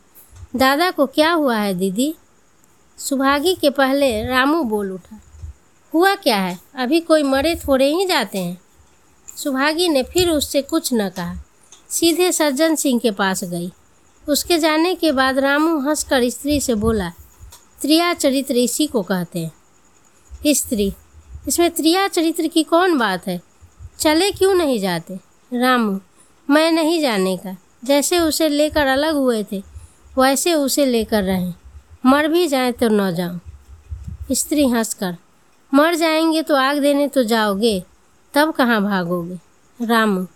दादा 0.55 0.91
को 0.91 1.05
क्या 1.05 1.31
हुआ 1.31 1.57
है 1.57 1.73
दीदी? 1.73 2.13
सुभागी 2.99 3.53
के 3.53 3.69
पहले 3.69 4.25
रामू 4.25 4.63
बोल 4.63 4.91
उठा 4.91 5.19
हुआ 5.93 6.15
क्या 6.15 6.37
है? 6.37 6.59
अभी 6.75 6.99
कोई 6.99 7.23
मरे 7.23 7.55
थोड़े 7.55 7.93
ही 7.93 8.05
जाते 8.05 8.37
हैं। 8.37 8.61
सुभागी 9.37 9.89
ने 9.89 10.03
फिर 10.03 10.29
उससे 10.29 10.61
कुछ 10.61 10.89
न 10.93 11.09
कहा। 11.09 11.35
सीधे 11.89 12.31
सज्जन 12.31 12.75
सिंह 12.75 12.99
के 12.99 13.11
पास 13.11 13.43
गई। 13.43 13.71
उसके 14.29 14.57
जाने 14.57 14.95
के 14.95 15.11
बाद 15.11 15.37
रामू 15.37 15.79
हंसकर 15.79 16.29
स्त्री 16.29 16.61
से 16.61 16.75
बोला, 16.75 17.09
त्रिया 17.81 18.13
चरित्र 18.13 18.57
इसी 18.57 18.87
को 18.87 19.01
कहते 19.01 19.39
हैं। 19.39 19.51
स्त्री? 20.53 20.93
इसमें 21.47 21.71
त्रिया 21.71 22.07
चरित्र 22.07 22.47
की 22.47 22.63
कौन 22.63 22.97
बात 22.97 23.27
है? 23.27 23.41
चले 23.99 24.31
क्यों 24.31 24.53
नहीं 24.53 24.79
जाते? 24.79 25.19
रामू, 25.53 25.99
मैं 26.49 26.71
नहीं 26.71 27.01
जाने 27.01 27.37
का। 27.37 27.57
जैसे 27.85 28.19
उसे 28.19 28.49
लेकर 28.49 28.87
अलग 28.87 29.15
हुए 29.15 29.45
थे, 29.51 29.63
वैसे 30.17 30.53
उसे 30.53 30.85
लेकर 30.85 31.23
रहें। 31.23 31.53
मर 32.05 32.27
भी 32.27 32.47
जाए 32.47 32.71
तो 32.71 32.87
न 32.89 33.15
जाऊँ। 33.15 33.39
स्त्री 34.31 34.67
हंसकर 34.67 35.17
मर 35.73 35.95
जाएँगे 35.95 36.41
तो 36.41 36.55
आग 36.55 36.79
देने 36.79 37.07
तो 37.07 37.23
जाओगे, 37.23 37.83
तब 38.33 38.53
कहाँ 38.53 38.83
भागोगे? 38.83 39.39
रामू, 39.85 40.27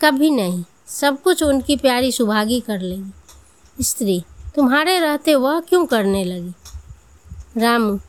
कभी 0.00 0.30
नहीं। 0.30 0.64
सब 0.86 1.22
कुछ 1.22 1.42
उनकी 1.42 1.76
प्यारी 1.76 2.12
सुभागी 2.12 2.60
कर 2.60 2.80
लेगी। 2.80 3.12
स्त्री, 3.82 4.24
तुम्हारे 4.54 5.00
रहते 5.00 5.34
वह 5.34 5.60
क्यों 5.60 5.86
करने 5.86 6.24
लगी? 6.24 6.52
रामू, 7.60 8.00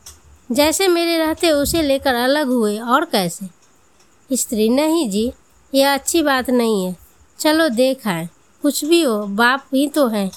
जैसे 0.52 0.88
मेरे 0.88 1.18
रहते 1.18 1.52
उसे 1.52 1.82
लेकर 1.82 2.16
अलग 2.16 2.48
हुए 2.48 2.80
और 2.80 3.06
कैसे? 3.06 3.48
स्त्री, 4.34 4.70
नहीं 4.70 5.10
जी 5.10 5.34
यह 5.74 5.94
अच्छी 5.94 6.22
बात 6.22 6.50
नहीं 6.50 6.86
है। 6.86 6.98
चलो 7.40 7.70
देख 7.70 8.08
आए। 8.08 8.30
कुछ 8.62 8.86
भी 8.86 9.02
हो, 9.02 9.24
बाप 9.24 9.66
ही 9.74 9.88
तो 9.88 10.08
हैं। 10.08 10.32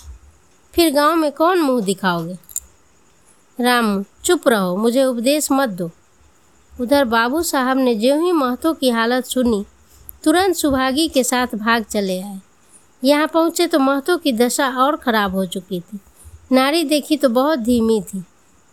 फिर 0.74 0.94
गाँव 0.94 1.14
में 1.14 1.32
कौन 1.32 1.58
मुँह 1.58 1.84
दिखाओगे? 1.84 2.38
रामू, 3.60 4.04
चुप 4.24 4.48
रहो, 4.48 4.76
मुझे 4.76 5.04
उपदेश 5.04 5.48
मत 5.52 5.68
दो। 5.68 5.90
उधर 6.80 7.04
बाबू 7.04 7.42
साहब 7.42 7.78
ने 7.78 7.94
जो 7.94 8.14
ही 8.20 8.32
महतो 8.32 8.72
की 8.72 8.90
हालत 8.90 9.24
सुनी, 9.24 9.64
तुरंत 10.24 10.54
सुभागी 10.54 11.06
के 11.08 11.22
साथ 11.24 11.54
भाग 11.54 11.84
चले 11.84 12.20
आए। 12.20 12.38
यहाँ 13.02 13.26
पहुँचे 13.26 13.66
तो 13.66 13.78
महतो 13.78 14.16
की 14.16 14.32
दशा 14.32 14.68
और 14.78 14.96
ख़राब 14.96 15.34
हो 15.34 15.44
चुकी 15.46 15.80
थी। 15.80 15.98
नारी 16.52 16.84
देखी 16.84 17.16
तो 17.16 17.28
बहुत 17.28 17.58
धीमी 17.58 18.00
थी। 18.02 18.22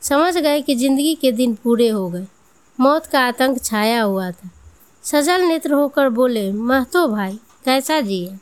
समझ 0.01 0.37
गए 0.37 0.61
कि 0.61 0.75
ज़िंदगी 0.75 1.13
के 1.15 1.31
दिन 1.31 1.55
पूरे 1.55 1.87
हो 1.89 2.07
गए। 2.09 2.25
मौत 2.79 3.05
का 3.05 3.21
आतंक 3.21 3.61
छाया 3.63 4.01
हुआ 4.01 4.29
था। 4.31 4.49
सजल 5.03 5.41
नेत्र 5.41 5.73
होकर 5.73 6.09
बोले, 6.09 6.51
महतो 6.51 7.07
भाई, 7.07 7.39
कैसा 7.65 7.99
जिए 8.01 8.37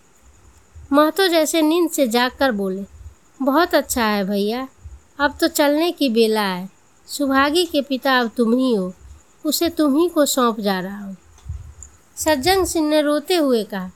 महतो 0.93 1.27
जैसे 1.27 1.61
नींद 1.61 1.89
से 1.89 2.07
जागकर 2.07 2.51
बोले, 2.51 2.83
बहुत 3.41 3.75
अच्छा 3.75 4.03
है 4.03 4.23
भैया, 4.25 4.67
अब 5.19 5.37
तो 5.41 5.47
चलने 5.47 5.91
की 5.91 6.09
बेला 6.09 6.41
है। 6.41 6.69
सुभागी 7.07 7.65
के 7.65 7.81
पिता 7.81 8.19
अब 8.19 8.29
तुम 8.37 8.53
ही 8.53 8.73
हो। 8.75 8.93
उसे 9.45 9.69
तुम 9.69 9.95
ही 9.97 10.07
को 10.09 10.25
सौंप 10.25 10.59
जा 10.59 10.79
रहा 10.79 11.03
हूँ। 11.05 11.15
सज्जन 12.17 12.63
सिंह 12.65 12.87
ने 12.89 13.01
रोते 13.01 13.35
हुए 13.35 13.63
कहा, 13.63 13.89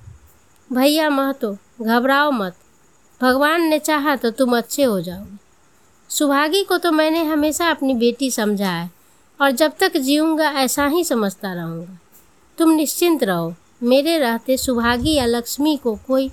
भैया 0.69 1.09
महतो, 1.09 1.51
घबराओ 1.81 2.31
मत। 2.31 2.55
भगवान 3.21 3.61
ने 3.61 3.79
चाहा 3.79 4.15
तो 4.15 4.31
तुम 4.31 4.57
अच्छे 4.57 4.83
हो 4.83 4.99
जाओगे 5.01 5.37
सुभागी 6.09 6.63
को 6.63 6.77
तो 6.77 6.91
मैंने 6.91 7.23
हमेशा 7.23 7.69
अपनी 7.69 7.93
बेटी 7.93 8.29
समझा 8.31 8.69
है 8.69 8.89
और 9.39 9.51
जब 9.51 9.73
तक 9.79 9.97
जीऊँगा 9.97 10.51
ऐसा 10.51 10.85
ही 10.87 11.03
समझता 11.03 11.53
रहूँगा। 11.53 11.97
तुम 12.57 12.71
निश्चिंत 12.71 13.23
रहो, 13.23 13.53
मेरे 13.83 14.17
रहते 14.19 14.57
सुभागी 14.57 15.13
या 15.13 15.25
लक्ष्मी 15.25 15.75
को 15.77 15.95
कोई 16.07 16.29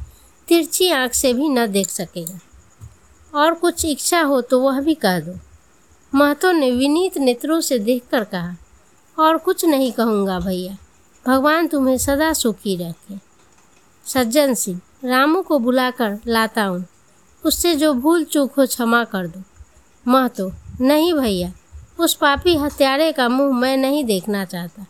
तिरछी 0.49 0.91
आँख 0.91 1.13
से 1.13 1.33
भी 1.33 1.49
न 1.49 1.67
देख 1.67 1.89
सकेगा। 1.89 2.39
और 3.33 3.55
कुछ 3.55 3.85
इच्छा 3.85 4.21
हो 4.21 4.41
तो 4.41 4.61
वह 4.61 4.81
भी 4.81 4.95
कह 4.95 5.21
दो। 5.21 5.39
महतो 6.13 6.53
ने 6.53 6.71
विनीत 6.71 7.19
नेत्रों 7.19 7.61
से 7.61 7.79
देखकर 7.79 8.25
कहा 8.25 8.55
और 9.19 9.39
कुछ 9.39 9.65
नहीं 9.65 9.93
कहूँगा 9.93 10.39
भैया। 10.41 10.77
भगवान 11.27 11.69
तुम्हें 11.69 11.99
सदा 11.99 12.33
सुखी 12.33 12.77
रखे। 12.77 13.19
सज्जन 14.07 14.55
सिंह, 14.55 14.81
रामू 15.05 15.43
को 15.43 15.59
बुलाकर 15.59 16.19
लाता 16.27 16.65
हूँ। 16.65 16.87
उससे 17.45 17.75
जो 17.75 17.93
भूल 17.95 18.25
चूक 18.25 18.53
हो 18.53 18.67
क्षमा 18.67 19.05
कर 19.05 19.27
दो। 19.27 19.43
मह 20.09 20.29
तो 20.29 20.53
नहीं 20.81 21.15
भैया, 21.15 21.53
उस 21.99 22.15
पापी 22.15 22.57
हत्यारे 22.57 23.13
का 23.13 23.29
मुँह 23.29 23.57
मैं 23.57 23.77
नहीं 23.77 24.05
देखना 24.05 24.45
चाहता। 24.45 24.87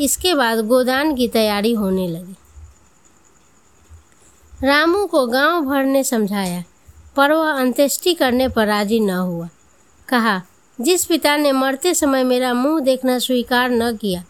इसके 0.00 0.34
बाद 0.34 0.66
गोदान 0.66 1.14
की 1.14 1.28
तैयारी 1.28 1.72
होने 1.72 2.08
लगी। 2.08 2.36
रामू 4.62 5.06
को 5.06 5.26
गाँव 5.26 5.64
भर 5.64 5.84
ने 5.84 6.04
समझाया, 6.04 6.64
पर 7.16 7.32
वह 7.32 7.50
अंत्येष्टि 7.52 8.14
करने 8.14 8.48
पर 8.48 8.66
राज़ी 8.66 9.00
न 9.00 9.10
हुआ। 9.10 9.48
कहा 10.08 10.42
जिस 10.80 11.04
पिता 11.04 11.36
ने 11.36 11.52
मरते 11.52 11.94
समय 11.94 12.24
मेरा 12.24 12.52
मुँह 12.54 12.80
देखना 12.80 13.18
स्वीकार 13.18 13.70
न 13.70 13.96
किया, 13.96 14.22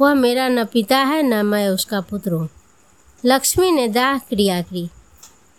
वह 0.00 0.14
मेरा 0.14 0.48
न 0.48 0.64
पिता 0.64 0.98
है, 0.98 1.22
न 1.22 1.46
मैं 1.46 1.68
उसका 1.68 2.00
पुत्र 2.00 2.32
हूँ। 2.32 2.48
लक्ष्मी 3.24 3.70
ने 3.70 3.86
दाह 3.88 4.18
क्रिया 4.18 4.60
की। 4.62 4.88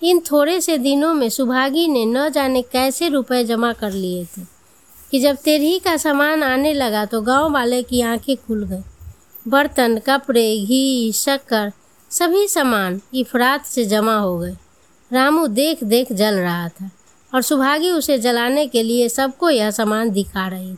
इन 0.02 0.20
थोड़े 0.22 0.60
से 0.62 0.78
दिनों 0.78 1.14
में 1.14 1.30
सुभागी 1.30 1.88
ने 1.88 2.06
न 2.06 2.28
जाने 2.30 2.62
कैसे 2.62 3.10
रुपए 3.10 3.44
जमा 3.44 3.72
कर 3.74 3.92
लिए 3.92 4.26
थे, 4.26 4.42
कि 5.12 5.20
जब 5.20 5.36
तेरही 5.36 5.78
का 5.80 5.96
सामान 5.98 6.44
आने 6.44 6.74
लगा 6.74 7.06
तो 7.06 7.22
गाँव 7.22 7.52
वाले 7.52 7.82
की 7.84 8.02
आँखें 8.02 8.36
खुल 8.38 8.64
गई। 8.66 8.82
बर्तन, 9.46 9.98
कपड़े, 9.98 10.46
घी, 10.58 11.12
शक्कर, 11.12 11.72
सभी 12.12 12.48
सामान 12.48 13.00
इफरात 13.14 13.66
से 13.66 13.86
जमा 13.86 14.16
हो 14.16 14.38
गए। 14.40 14.56
रामू 15.12 15.48
देख 15.48 15.84
देख 15.84 16.12
जल 16.14 16.36
रहा 16.36 16.68
था। 16.70 16.90
और 17.34 17.42
सुभागी 17.42 17.92
उसे 17.92 18.20
जलाने 18.20 18.68
के 18.68 18.84
लिए 18.84 19.10
सबको 19.10 19.50
यह 19.50 19.72
सामान 19.72 20.10
दिखा 20.10 20.48
रही 20.48 20.76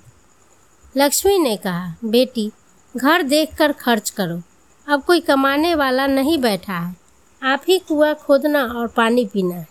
लक्ष्मी 0.97 1.39
ने 1.39 1.57
कहा, 1.57 1.95
बेटी, 2.05 2.51
घर 2.97 3.21
देखकर 3.21 3.71
खर्च 3.71 4.09
करो। 4.09 4.41
अब 4.87 5.03
कोई 5.03 5.19
कमाने 5.19 5.75
वाला 5.75 6.07
नहीं 6.07 6.37
बैठा 6.37 6.73
है। 6.73 6.95
आप 7.43 7.61
ही 7.67 7.79
कुआँ 7.79 8.15
खोदना 8.15 8.65
और 8.65 8.87
पानी 8.87 9.25
पीना 9.25 9.55
है। 9.55 9.67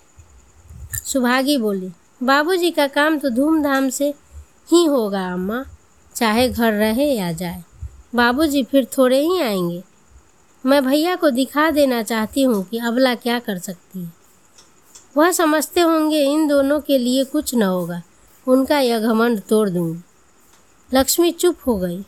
सुभागी 1.05 1.59
बोली, 1.59 1.91
बाबूजी 2.23 2.71
का 2.71 2.87
काम 2.87 3.19
तो 3.19 3.31
धूमधाम 3.31 3.89
से 3.89 4.15
ही 4.71 4.85
होगा, 4.85 5.33
अम्मा। 5.33 5.65
चाहे 6.15 6.49
घर 6.49 6.73
रहे 6.73 7.15
या 7.15 7.33
जाए, 7.33 7.65
बाबूजी 8.15 8.63
फिर 8.63 8.85
थोड़े 8.99 9.21
ही 9.21 9.41
आएँगे। 9.41 9.85
मैं 10.67 10.87
भैया 10.87 11.17
को 11.17 11.31
दिखा 11.31 11.71
देना 11.71 12.03
चाहती 12.03 12.43
हूँ 12.43 12.65
कि 12.65 12.79
अबला 12.79 13.15
क्या 13.15 13.39
कर 13.39 13.59
सकती 13.59 14.05
है। 14.05 14.24
वह 15.17 15.31
समझते 15.33 15.81
होंगे 15.81 16.23
इन 16.25 16.47
दोनों 16.49 16.81
के 16.81 16.99
लिए 16.99 17.25
कुछ 17.25 17.55
न 17.55 17.63
होगा। 17.63 18.03
उनका 18.47 18.79
यह 18.79 18.99
घमंड 19.01 19.41
तोड़ 19.41 19.69
दूँगी 19.69 20.01
लक्ष्मी 20.91 21.31
चुप 21.33 21.59
हो 21.67 21.77
गई। 21.77 22.01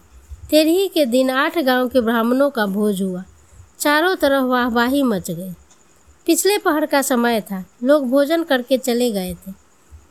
तेरही 0.51 0.89
के 0.89 1.05
दिन 1.07 1.31
आठ 1.31 1.59
गाँव 1.59 1.89
के 1.89 2.01
ब्राह्मणों 2.01 2.51
का 2.51 2.67
भोज 2.67 3.03
हुआ। 3.03 3.23
चारों 3.81 4.15
तरफ़ 4.17 4.45
वाहवाही 4.45 5.03
मच 5.03 5.31
गई। 5.31 5.51
पिछले 6.27 6.57
पहर 6.59 6.87
का 6.87 7.03
समय 7.03 7.41
था। 7.41 7.65
लोग 7.85 8.09
भोजन 8.11 8.43
करके 8.45 8.79
चले 8.79 9.11
गए 9.11 9.35
थे। 9.35 9.53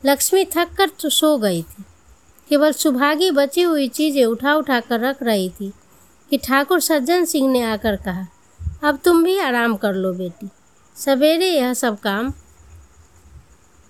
लक्ष्मी 0.06 0.44
थक 0.44 0.72
कर 0.78 0.90
तो 1.02 1.08
सो 1.08 1.36
गई 1.38 1.62
थी। 1.62 1.84
केवल 2.48 2.72
सुभागी 2.72 3.30
बची 3.30 3.62
हुई 3.62 3.88
चीज़ें 3.88 4.24
उठा 4.24 4.54
उठा 4.54 4.80
कर 4.80 5.00
रख 5.00 5.22
रही 5.22 5.48
थी 5.50 5.72
कि 6.30 6.36
ठाकुर 6.38 6.80
सज्जन 6.80 7.24
सिंह 7.24 7.48
ने 7.50 7.62
आकर 7.62 7.96
कहा, 7.96 8.26
अब 8.84 8.98
तुम 9.04 9.22
भी 9.24 9.38
आराम 9.38 9.76
कर 9.76 9.94
लो 9.94 10.12
बेटी। 10.12 10.48
सवेरे 10.96 11.50
यह 11.50 11.72
सब 11.74 11.98
काम 12.00 12.32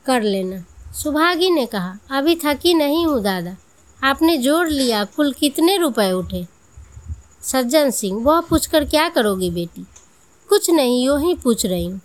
कर 0.06 0.22
लेना। 0.22 0.64
सुभागी 0.92 1.50
ने 1.50 1.66
कहा, 1.66 1.98
अभी 2.10 2.36
थकी 2.44 2.74
नहीं 2.74 3.06
हूँ 3.06 3.22
दादा। 3.22 3.56
आपने 4.04 4.36
जोड़ 4.36 4.68
लिया, 4.68 5.04
कुल 5.04 5.32
कितने 5.32 5.76
रुपए 5.76 6.12
उठे? 6.12 6.46
सज्जन 7.42 7.90
सिंह, 7.90 8.24
वह 8.24 8.40
पूछकर 8.40 8.84
क्या 8.84 9.08
करोगी 9.08 9.50
बेटी? 9.50 9.86
कुछ 10.48 10.70
नहीं, 10.70 11.04
यूँ 11.04 11.20
ही 11.20 11.34
पूछ 11.34 11.66
रही 11.66 11.86
हूँ। 11.86 12.00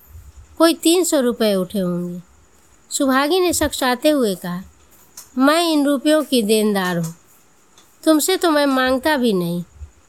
कोई 0.57 0.73
तीन 0.73 1.03
सौ 1.03 1.19
रुपये 1.19 1.55
उठे 1.55 1.79
होंगे। 1.79 2.21
सुभागी 2.89 3.39
ने 3.39 3.53
सकसाते 3.53 4.09
हुए 4.09 4.35
कहा, 4.35 4.63
मैं 5.37 5.71
इन 5.71 5.85
रुपयों 5.85 6.23
की 6.23 6.43
देनदार 6.43 6.97
हूँ। 6.97 7.15
तुमसे 8.03 8.37
तो 8.37 8.51
मैं 8.51 8.65
माँगता 8.65 9.17
भी 9.17 9.33
नहीं। 9.33 9.63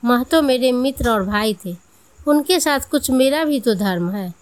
महतो 0.05 0.43
मेरे 0.43 0.73
मित्र 0.73 1.11
और 1.11 1.23
भाई 1.23 1.57
थे। 1.65 1.77
उनके 2.27 2.61
साथ 2.61 2.81
कुछ 2.91 3.11
मेरा 3.11 3.45
भी 3.45 3.61
तो 3.61 3.75
धर्म 3.75 4.11
है। 4.11 4.42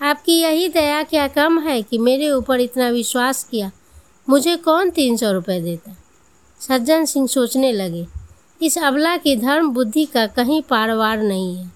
आपकी 0.00 0.32
यही 0.32 0.68
दया 0.68 1.02
क्या 1.02 1.28
कम 1.28 1.58
है 1.58 1.82
कि 1.82 1.98
मेरे 1.98 2.30
ऊपर 2.30 2.60
इतना 2.60 2.88
विश्वास 2.88 3.44
किया? 3.44 3.70
मुझे 4.28 4.56
कौन 4.56 4.90
तीन 4.90 5.16
सौ 5.16 5.32
रुपये 5.32 5.60
देता? 5.60 5.96
सज्जन 6.60 7.04
सिंह 7.04 7.26
सोचने 7.26 7.72
लगे, 7.72 8.06
इस 8.62 8.78
अबला 8.78 9.16
की 9.16 9.36
धर्म 9.36 9.70
बुद्धि 9.70 10.04
का 10.04 10.26
कहीं 10.26 10.62
पारवार 10.62 11.22
नहीं 11.22 11.56
है। 11.56 11.72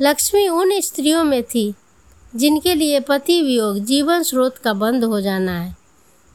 लक्ष्मी 0.00 0.48
उन 0.48 0.80
स्त्रियों 0.80 1.24
में 1.24 1.42
थी, 1.42 1.74
जिनके 2.36 2.74
लिए 2.74 3.00
पति 3.00 3.42
वियोग 3.42 3.78
जीवन 3.78 4.22
स्रोत 4.22 4.58
का 4.58 4.72
बंद 4.72 5.04
हो 5.04 5.20
जाना 5.20 5.60
है। 5.60 5.76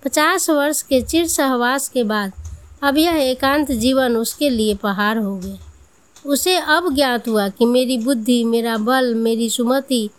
पचास 0.05 0.49
वर्ष 0.49 0.81
के 0.81 1.01
चिर 1.01 1.27
सहवास 1.27 1.89
के 1.89 2.03
बाद, 2.03 2.31
अब 2.81 2.97
यह 2.97 3.15
एकांत 3.15 3.71
जीवन 3.71 4.17
उसके 4.17 4.49
लिए 4.49 4.75
पहाड़ 4.75 5.17
हो 5.17 5.35
गया। 5.37 5.57
उसे 6.25 6.55
अब 6.55 6.95
ज्ञात 6.95 7.27
हुआ 7.27 7.49
कि 7.49 7.65
मेरी 7.65 7.97
बुद्धि, 7.97 8.43
मेरा 8.43 8.77
बल, 8.77 9.13
मेरी 9.15 9.49
सुमति 9.49 10.09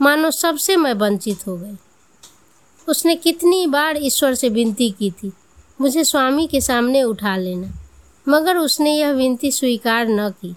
मानो 0.00 0.30
सबसे 0.30 0.76
मैं 0.76 0.92
वंचित 0.94 1.46
हो 1.46 1.56
गई। 1.56 1.76
उसने 2.88 3.14
कितनी 3.16 3.66
बार 3.66 3.96
ईश्वर 3.96 4.34
से 4.34 4.48
विनती 4.48 4.90
की 4.90 5.10
थी, 5.10 5.32
मुझे 5.80 6.04
स्वामी 6.04 6.46
के 6.46 6.60
सामने 6.60 7.02
उठा 7.02 7.36
लेना। 7.36 7.72
मगर 8.26 8.56
उसने 8.56 8.96
यह 8.96 9.10
विनती 9.10 9.50
स्वीकार 9.52 10.08
न 10.08 10.28
की। 10.30 10.54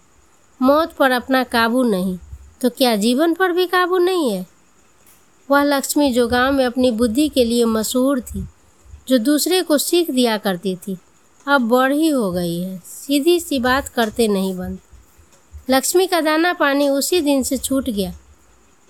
मौत 0.59 0.93
पर 0.93 1.11
अपना 1.11 1.43
काबू 1.43 1.83
नहीं 1.83 2.17
तो 2.61 2.69
क्या 2.69 2.95
जीवन 2.95 3.33
पर 3.33 3.51
भी 3.51 3.65
काबू 3.65 3.97
नहीं 3.97 4.31
है? 4.31 4.45
वह 5.49 5.63
लक्ष्मी 5.63 6.11
जो 6.13 6.27
गाँव 6.27 6.53
में 6.53 6.65
अपनी 6.65 6.91
बुद्धि 6.91 7.27
के 7.29 7.43
लिए 7.43 7.65
मशहूर 7.65 8.19
थी, 8.21 8.45
जो 9.07 9.17
दूसरे 9.17 9.61
को 9.61 9.77
सीख 9.77 10.11
दिया 10.11 10.37
करती 10.37 10.75
थी, 10.77 10.97
अब 11.47 11.61
बड़ी 11.61 12.07
हो 12.07 12.31
गई 12.31 12.59
है। 12.59 12.77
सीधी 12.85 13.39
सी 13.39 13.59
बात 13.59 13.87
करते 13.87 14.27
नहीं 14.27 14.55
बंद। 14.57 14.79
लक्ष्मी 15.69 16.07
का 16.07 16.21
दाना 16.21 16.53
पानी 16.53 16.89
उसी 16.89 17.21
दिन 17.21 17.43
से 17.43 17.57
छूट 17.57 17.89
गया। 17.89 18.13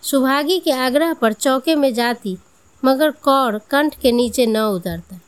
सुभागी 0.04 0.60
के 0.60 0.72
आग्रह 0.72 1.14
पर 1.14 1.34
चौके 1.34 1.76
में 1.76 1.94
जाती, 1.94 2.38
मगर 2.86 3.12
कौर 3.12 3.58
कंठ 3.58 4.00
के 4.00 4.12
नीचे 4.12 4.46
न 4.46 4.58
उतरता। 4.58 5.20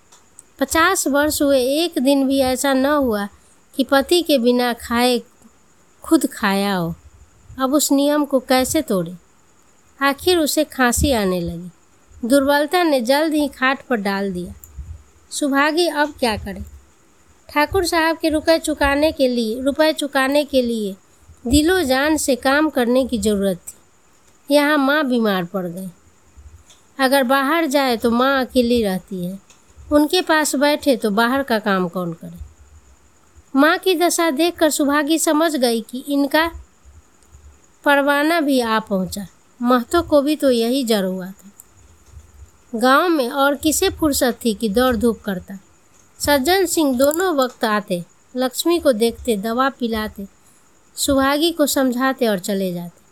पचास 0.60 1.08
वर्ष 1.08 1.42
हुए, 1.42 1.60
एक 1.60 2.00
दिन 2.00 2.28
भी 2.28 2.40
ऐसा 2.40 2.74
न 2.74 2.86
हुआ 2.86 3.28
कि 3.76 3.84
पति 3.84 4.22
के 4.22 4.38
बिना 4.38 4.74
खाए, 4.74 5.22
खुद 6.04 6.26
खाया 6.26 6.76
हो। 6.76 6.96
अब 7.60 7.74
उस 7.74 7.92
नियम 7.92 8.26
को 8.26 8.40
कैसे 8.40 8.82
तोड़े? 8.82 9.16
आखिर 10.02 10.38
उसे 10.38 10.64
खांसी 10.64 11.12
आने 11.12 11.42
लगी। 11.42 11.70
दुर्बलता 12.28 12.84
ने 12.84 13.02
जल्द 13.02 13.34
ही 13.34 13.48
खाट 13.48 13.88
पर 13.88 13.96
डाल 13.96 14.34
दिया। 14.34 14.54
सुभागी 15.32 15.88
अब 15.88 16.14
क्या 16.20 16.38
करे? 16.38 16.62
ठाकुर 17.50 17.86
साहब 17.86 18.18
के 18.18 18.30
रुपए 18.30 18.60
चुकाने 18.60 19.12
के 19.12 19.28
लिए, 19.28 19.62
रुपए 19.62 19.94
चुकाने 19.94 20.44
के 20.44 20.62
लिए 20.62 20.96
दिलो 21.48 21.82
जान 21.82 22.18
से 22.18 22.36
काम 22.36 22.70
करने 22.70 23.06
की 23.06 23.18
ज़रूरत 23.18 23.58
थी। 23.58 23.74
यहाँ 24.54 24.78
माँ 24.78 25.04
बीमार 25.06 25.44
पड़ 25.44 25.68
गई। 25.68 25.90
अगर 27.00 27.24
बाहर 27.24 27.66
जाए 27.66 27.98
तो 27.98 28.12
माँ 28.12 28.46
अकेली 28.46 28.84
रहती 28.84 29.26
है। 29.26 29.40
उनके 29.92 30.22
पास 30.22 30.56
बैठे 30.56 30.96
तो 30.96 31.10
बाहर 31.12 31.44
का 31.44 31.60
काम 31.60 31.88
कौन 31.88 32.14
करे? 32.14 32.38
माँ 33.56 33.78
की 33.78 33.96
दशा 33.96 34.32
देखकर 34.32 34.70
सुभागी 34.70 35.20
समझ 35.20 35.56
गई 35.56 35.82
कि 35.82 36.04
इनका 36.08 36.52
परवाना 37.84 38.40
भी 38.42 38.60
आ 38.60 38.80
पहुँचा। 38.80 39.28
महतो 39.62 40.02
को 40.02 40.22
भी 40.22 40.36
तो 40.36 40.52
यही 40.52 40.84
जर 40.84 41.04
हुआ 41.04 41.28
था। 41.28 41.52
गाँव 42.76 43.10
में 43.10 43.30
और 43.30 43.56
किसे 43.56 43.90
फुर्सत 43.90 44.40
थी 44.46 44.54
कि 44.54 44.70
दौड़ 44.70 44.96
धूप 44.96 45.22
करता? 45.22 45.60
सज्जन 46.20 46.66
सिंह 46.66 46.98
दोनों 46.98 47.36
वक्त 47.36 47.66
आते, 47.66 48.04
लक्ष्मी 48.36 48.80
को 48.80 48.92
देखते, 48.92 49.38
दवा 49.38 49.70
पिलाते, 49.70 50.28
सुभागी 50.96 51.52
को 51.52 51.66
समझाते 51.66 52.28
और 52.28 52.40
चले 52.40 52.74
जाते। 52.74 53.03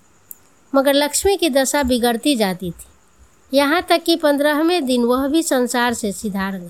मगर 0.74 0.94
लक्ष्मी 0.94 1.36
की 1.38 1.50
दशा 1.50 1.84
बिगड़ती 1.84 2.36
जाती 2.36 2.72
थी। 2.72 2.86
यहाँ 3.54 3.82
तक 3.82 4.04
कि 4.04 4.16
पंद्रहवें 4.16 4.86
दिन 4.86 5.04
वह 5.04 5.28
भी 5.28 5.42
संसार 5.44 5.94
से 5.94 6.12
सिधार 6.12 6.58
गई। 6.58 6.70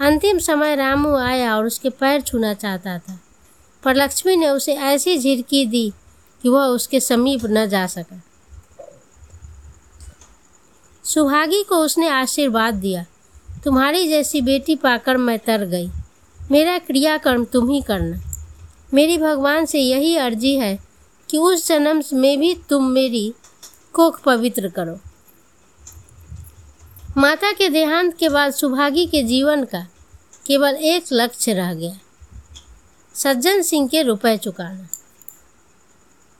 अंतिम 0.00 0.38
समय 0.38 0.74
रामू 0.76 1.14
आया 1.16 1.56
और 1.56 1.66
उसके 1.66 1.90
पैर 1.90 2.20
छूना 2.20 2.52
चाहता 2.54 2.98
था, 2.98 3.18
पर 3.82 3.96
लक्ष्मी 3.96 4.36
ने 4.36 4.48
उसे 4.48 4.74
ऐसी 4.74 5.18
झिरकी 5.18 5.64
दी 5.66 5.92
कि 6.44 6.48
वह 6.48 6.64
उसके 6.66 7.00
समीप 7.00 7.40
न 7.44 7.66
जा 7.66 7.86
सका। 7.86 8.20
सुहागी 11.04 11.62
को 11.62 11.76
उसने 11.76 12.08
आशीर्वाद 12.08 12.74
दिया, 12.74 13.04
तुम्हारी 13.64 14.06
जैसी 14.08 14.40
बेटी 14.40 14.76
पाकर 14.76 15.16
मैं 15.16 15.38
तर 15.38 15.64
गई। 15.64 15.90
मेरा 16.40 16.78
क्रियाकर्म 16.78 17.44
तुम 17.44 17.70
ही 17.70 17.80
करना। 17.82 18.20
मेरी 18.94 19.18
भगवान 19.18 19.66
से 19.66 19.80
यही 19.80 20.16
अर्जी 20.16 20.54
है 20.56 20.78
कि 21.30 21.38
उस 21.38 21.68
जन्म 21.68 22.02
में 22.12 22.40
भी 22.40 22.54
तुम 22.54 22.84
मेरी 22.84 23.34
कोख 23.92 24.22
पवित्र 24.22 24.68
करो। 24.68 24.98
माता 27.16 27.52
के 27.52 27.68
देहांत 27.68 28.16
के 28.16 28.28
बाद 28.28 28.52
सुभागी 28.52 29.06
के 29.06 29.22
जीवन 29.22 29.64
का 29.64 29.88
केवल 30.46 30.74
एक 30.74 31.04
लक्ष्य 31.12 31.52
रह 31.52 31.74
गया। 31.74 31.98
सज्जन 33.14 33.62
सिंह 33.62 33.88
के 33.88 34.02
रुपए 34.02 34.36
चुकाना। 34.36 34.88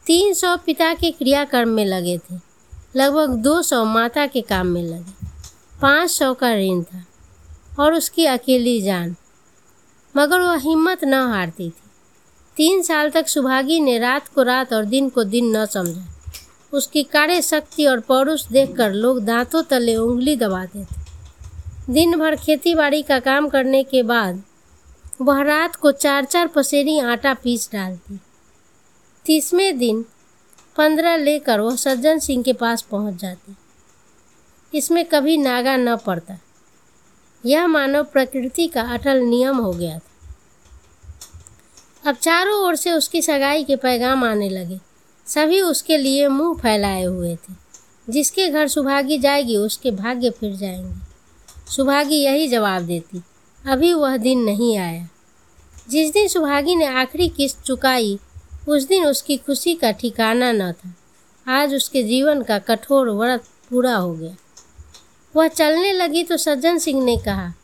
तीन 0.07 0.35
सौ 0.35 0.57
पिता 0.57 0.95
के 0.95 1.11
क्रियाकर्म 1.11 1.69
में 1.69 1.85
लगे 1.85 2.19
थे। 2.19 2.39
लगभग 2.97 3.31
दो 3.31 3.63
सौ 3.63 3.85
माता 3.85 4.27
के 4.27 4.41
काम 4.41 4.67
में 4.67 4.83
लगे। 4.83 5.27
पाँच 5.83 6.11
सौ 6.11 6.35
का 6.35 6.55
ऋण 6.55 6.83
था 6.83 7.05
और 7.81 7.95
उसकी 7.95 8.27
अकेली 8.27 8.83
जान। 8.83 9.17
मगर 10.17 10.41
वह 10.41 10.57
हिम्मत 10.57 11.05
न 11.05 11.15
हारती 11.15 11.71
थी। 11.71 11.90
तीन 12.61 12.83
साल 12.83 13.11
तक 13.11 13.29
सुभागी 13.29 13.79
ने 13.81 13.99
रात 13.99 14.27
को 14.29 14.43
रात 14.43 14.73
और 14.73 14.85
दिन 14.85 15.09
को 15.09 15.23
दिन 15.25 15.57
न 15.57 15.65
समझा। 15.67 16.03
उसकी 16.73 17.03
कार्य 17.03 17.41
शक्ति 17.43 17.87
और 17.87 18.01
पौरुष 18.01 18.45
देखकर 18.47 18.93
लोग 18.93 19.21
दांतों 19.25 19.63
तले 19.63 19.95
उंगली 19.97 20.35
दबाते 20.37 20.83
थे 20.85 21.93
दिन 21.93 22.19
भर 22.19 22.37
खेती 22.37 22.75
बाड़ी 22.75 23.03
का 23.03 23.19
काम 23.19 23.49
करने 23.49 23.83
के 23.83 24.03
बाद 24.03 24.43
वह 25.21 25.43
रात 25.43 25.77
को 25.77 25.93
चार 25.93 26.25
चार 26.25 26.47
पसेरी 26.47 26.99
आटा 26.99 27.35
पीस 27.35 27.69
डालती। 27.73 28.19
तीसवें 29.25 29.79
दिन 29.79 30.05
पंद्रह 30.77 31.17
लेकर 31.17 31.61
वह 31.61 31.77
सज्जन 31.77 32.19
सिंह 32.19 32.43
के 32.43 32.53
पास 32.53 32.83
पहुँच 32.83 33.15
जाती। 33.15 33.57
इसमें 34.75 35.05
कभी 35.05 35.37
नागा 35.37 35.77
न 35.77 35.97
पड़ता। 35.97 36.39
यह 37.47 37.67
मानव 37.67 38.05
प्रकृति 38.05 38.67
का 38.67 38.83
अटल 38.83 39.21
नियम 39.21 39.57
हो 39.57 39.73
गया 39.73 39.99
था। 39.99 40.10
अब 42.07 42.15
चारों 42.15 42.61
ओर 42.61 42.77
से 42.77 42.93
उसकी 42.93 43.23
सगाई 43.23 43.65
के 43.65 43.77
पैगाम 43.77 44.25
आने 44.25 44.49
लगे। 44.49 44.81
सभी 45.27 45.61
उसके 45.61 45.97
लिए 45.97 46.29
मुँह 46.29 46.59
फैलाए 46.59 47.03
हुए 47.03 47.37
थे। 47.37 47.55
जिसके 48.11 48.49
घर 48.49 48.69
सुभागी 48.69 49.19
जाएगी, 49.19 49.57
उसके 49.57 49.91
भाग्य 49.91 50.31
फिर 50.31 50.57
जाएँगे। 50.57 50.95
सुभागी 51.71 52.17
यही 52.17 52.49
जवाब 52.49 52.83
देती, 52.83 53.23
अभी 53.67 53.93
वह 53.93 54.17
दिन 54.17 54.41
नहीं 54.41 54.79
आया। 54.79 55.09
जिस 55.91 56.13
दिन 56.13 56.29
सुभागी 56.29 56.77
ने 56.77 56.87
आखिरी 56.87 57.29
किस्त 57.29 57.63
चुकाई, 57.63 58.19
उस 58.69 58.87
दिन 58.87 59.07
उसकी 59.07 59.37
खुशी 59.37 59.75
का 59.75 59.91
ठिकाना 59.91 60.53
न 60.53 60.73
था। 60.73 60.95
आज 61.49 61.75
उसके 61.75 62.03
जीवन 62.03 62.43
का 62.43 62.59
कठोर 62.59 63.11
व्रत 63.11 63.45
पूरा 63.71 63.97
हो 63.97 64.15
गया। 64.15 64.37
वह 65.37 65.49
चलने 65.49 65.93
लगी 65.93 66.23
तो 66.23 66.37
सज्जन 66.37 66.79
सिंह 66.79 67.05
ने 67.05 67.17
कहा, 67.17 67.55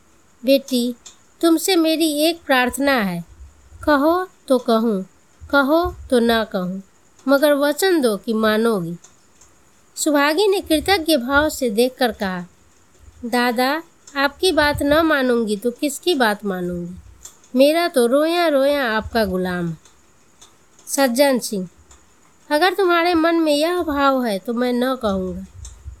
बेटी, 0.45 0.95
तुमसे 1.41 1.75
मेरी 1.75 2.13
एक 2.13 2.41
प्रार्थना 2.45 2.91
है। 2.91 3.36
कहो 3.81 4.13
तो 4.47 4.57
कहूँ, 4.59 5.01
कहो 5.41 5.79
तो 6.09 6.19
ना 6.19 6.43
कहूँ, 6.43 6.81
मगर 7.25 7.53
वचन 7.53 8.01
दो 8.01 8.15
कि 8.17 8.33
मानोगी। 8.33 8.95
सुभागी 9.95 10.47
ने 10.47 10.59
कृतज्ञ 10.61 11.17
भाव 11.17 11.49
से 11.49 11.69
देखकर 11.69 12.11
कहा, 12.11 12.45
दादा, 13.25 13.81
आपकी 14.15 14.51
बात 14.51 14.83
न 14.83 15.01
मानूँगी 15.05 15.57
तो 15.57 15.71
किसकी 15.71 16.15
बात 16.15 16.45
मानूँगी? 16.45 16.95
मेरा 17.55 17.87
तो 17.87 18.05
रोया 18.07 18.47
रोया 18.47 18.83
आपका 18.87 19.25
गुलाम। 19.25 19.75
सज्जन 20.87 21.39
सिंह, 21.39 21.67
अगर 22.49 22.73
तुम्हारे 22.73 23.13
मन 23.13 23.35
में 23.35 23.53
यह 23.53 23.81
भाव 23.83 24.23
है 24.25 24.37
तो 24.39 24.53
मैं 24.53 24.73
न 24.73 24.95
कहूँगा। 24.95 25.45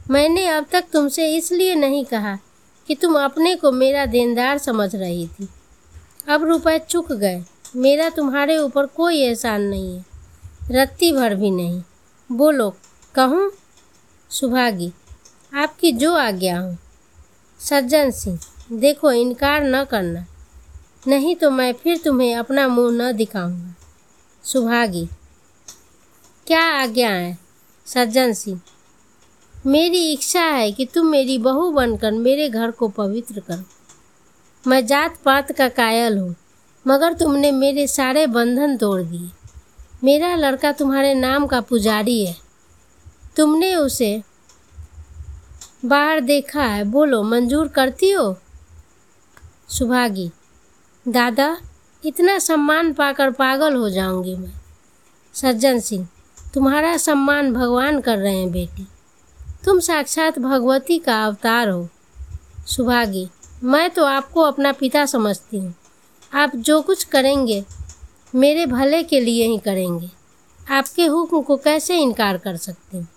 मैंने 0.09 0.47
अब 0.47 0.65
तक 0.71 0.85
तुमसे 0.93 1.35
इसलिए 1.35 1.75
नहीं 1.75 2.05
कहा 2.05 2.37
कि 2.87 2.95
तुम 2.95 3.19
अपने 3.19 3.55
को 3.55 3.71
मेरा 3.73 4.05
देनदार 4.07 4.57
समझ 4.57 4.95
रही 4.95 5.27
थी। 5.29 5.47
अब 6.29 6.43
रुपए 6.43 6.77
चुक 6.79 7.11
गए। 7.13 7.43
मेरा 7.75 8.09
तुम्हारे 8.09 8.57
ऊपर 8.57 8.85
कोई 8.85 9.21
एहसान 9.21 9.61
नहीं 9.61 9.97
है। 9.97 10.05
रत्ती 10.71 11.11
भर 11.11 11.35
भी 11.35 11.51
नहीं। 11.51 11.81
बोलो, 12.31 12.69
कहूँ? 13.15 13.51
सुभागी, 14.29 14.91
आपकी 15.53 15.91
जो 15.91 16.13
आज्ञा 16.13 16.59
हो। 16.59 16.75
सज्जन 17.59 18.11
सिंह, 18.11 18.39
देखो, 18.71 19.11
इनकार 19.11 19.63
न 19.63 19.83
करना। 19.83 20.25
नहीं 21.07 21.35
तो 21.35 21.49
मैं 21.51 21.73
फिर 21.73 21.97
तुम्हें 21.97 22.35
अपना 22.35 22.67
मुँह 22.67 22.91
न 22.91 23.11
दिखाऊँगा। 23.11 23.75
सुभागी, 24.43 25.07
क्या 26.47 26.63
आज्ञा 26.81 27.09
है? 27.09 27.37
सज्जन 27.85 28.33
सिंह, 28.33 28.61
मेरी 29.65 30.11
इच्छा 30.13 30.43
है 30.43 30.71
कि 30.71 30.85
तुम 30.85 31.07
मेरी 31.07 31.37
बहू 31.37 31.71
बनकर 31.71 32.11
मेरे 32.11 32.49
घर 32.49 32.71
को 32.71 32.87
पवित्र 32.87 33.39
करो। 33.39 34.69
मैं 34.69 34.85
जात 34.85 35.17
पात 35.25 35.51
का 35.51 35.67
कायल 35.69 36.17
हूँ। 36.17 36.35
मगर 36.87 37.13
तुमने 37.13 37.51
मेरे 37.51 37.87
सारे 37.87 38.27
बंधन 38.27 38.77
तोड़ 38.77 39.01
दिए। 39.01 39.31
मेरा 40.03 40.35
लड़का 40.35 40.71
तुम्हारे 40.71 41.13
नाम 41.13 41.47
का 41.47 41.61
पुजारी 41.61 42.25
है। 42.25 42.37
तुमने 43.35 43.75
उसे 43.75 44.23
बाहर 45.85 46.19
देखा 46.19 46.63
है। 46.63 46.83
बोलो, 46.83 47.23
मंजूर 47.23 47.67
करती 47.67 48.11
हो? 48.11 48.37
सुभागी, 49.69 50.31
दादा, 51.07 51.57
इतना 52.05 52.39
सम्मान 52.39 52.93
पाकर 52.93 53.31
पागल 53.31 53.75
हो 53.75 53.89
जाऊँगी 53.89 54.35
मैं। 54.35 54.53
सज्जन 55.33 55.79
सिंह, 55.79 56.07
तुम्हारा 56.53 56.97
सम्मान 56.97 57.53
भगवान 57.53 58.01
कर 58.01 58.17
रहे 58.17 58.37
हैं 58.37 58.51
बेटी। 58.51 58.87
तुम 59.65 59.79
साक्षात 59.79 60.39
भगवती 60.39 60.99
का 60.99 61.25
अवतार 61.25 61.69
हो। 61.69 61.89
सुभागी, 62.67 63.29
मैं 63.63 63.89
तो 63.89 64.05
आपको 64.05 64.41
अपना 64.41 64.71
पिता 64.71 65.05
समझती 65.05 65.57
हूँ। 65.57 65.75
आप 66.33 66.55
जो 66.55 66.81
कुछ 66.81 67.03
करेंगे, 67.03 67.65
मेरे 68.35 68.65
भले 68.65 69.03
के 69.03 69.19
लिए 69.19 69.47
ही 69.47 69.57
करेंगे। 69.57 70.09
आपके 70.71 71.05
हुक्म 71.05 71.41
को 71.41 71.57
कैसे 71.57 71.97
इनकार 71.97 72.37
कर 72.37 72.57
सकते 72.57 72.97
हूँ? 72.97 73.07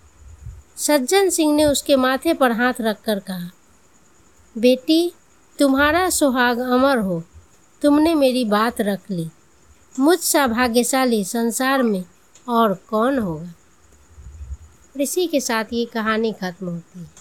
सज्जन 0.76 1.30
सिंह 1.30 1.54
ने 1.54 1.64
उसके 1.64 1.96
माथे 1.96 2.34
पर 2.34 2.52
हाथ 2.52 2.74
रखकर 2.80 3.18
कहा, 3.18 3.50
बेटी, 4.58 5.12
तुम्हारा 5.58 6.10
सुहाग 6.10 6.58
अमर 6.58 6.98
हो। 6.98 7.22
तुमने 7.82 8.14
मेरी 8.14 8.44
बात 8.44 8.80
रख 8.80 9.10
ली। 9.10 9.30
मुझ 9.98 10.18
सा 10.18 10.46
भाग्यशाली 10.46 11.24
संसार 11.24 11.82
में 11.82 12.04
और 12.48 12.74
कौन 12.74 13.18
होगा? 13.18 13.54
इसी 15.00 15.26
के 15.26 15.40
साथ 15.40 15.64
ये 15.72 15.84
कहानी 15.84 16.32
ख़त्म 16.32 16.66
होती 16.66 16.98
है। 16.98 17.19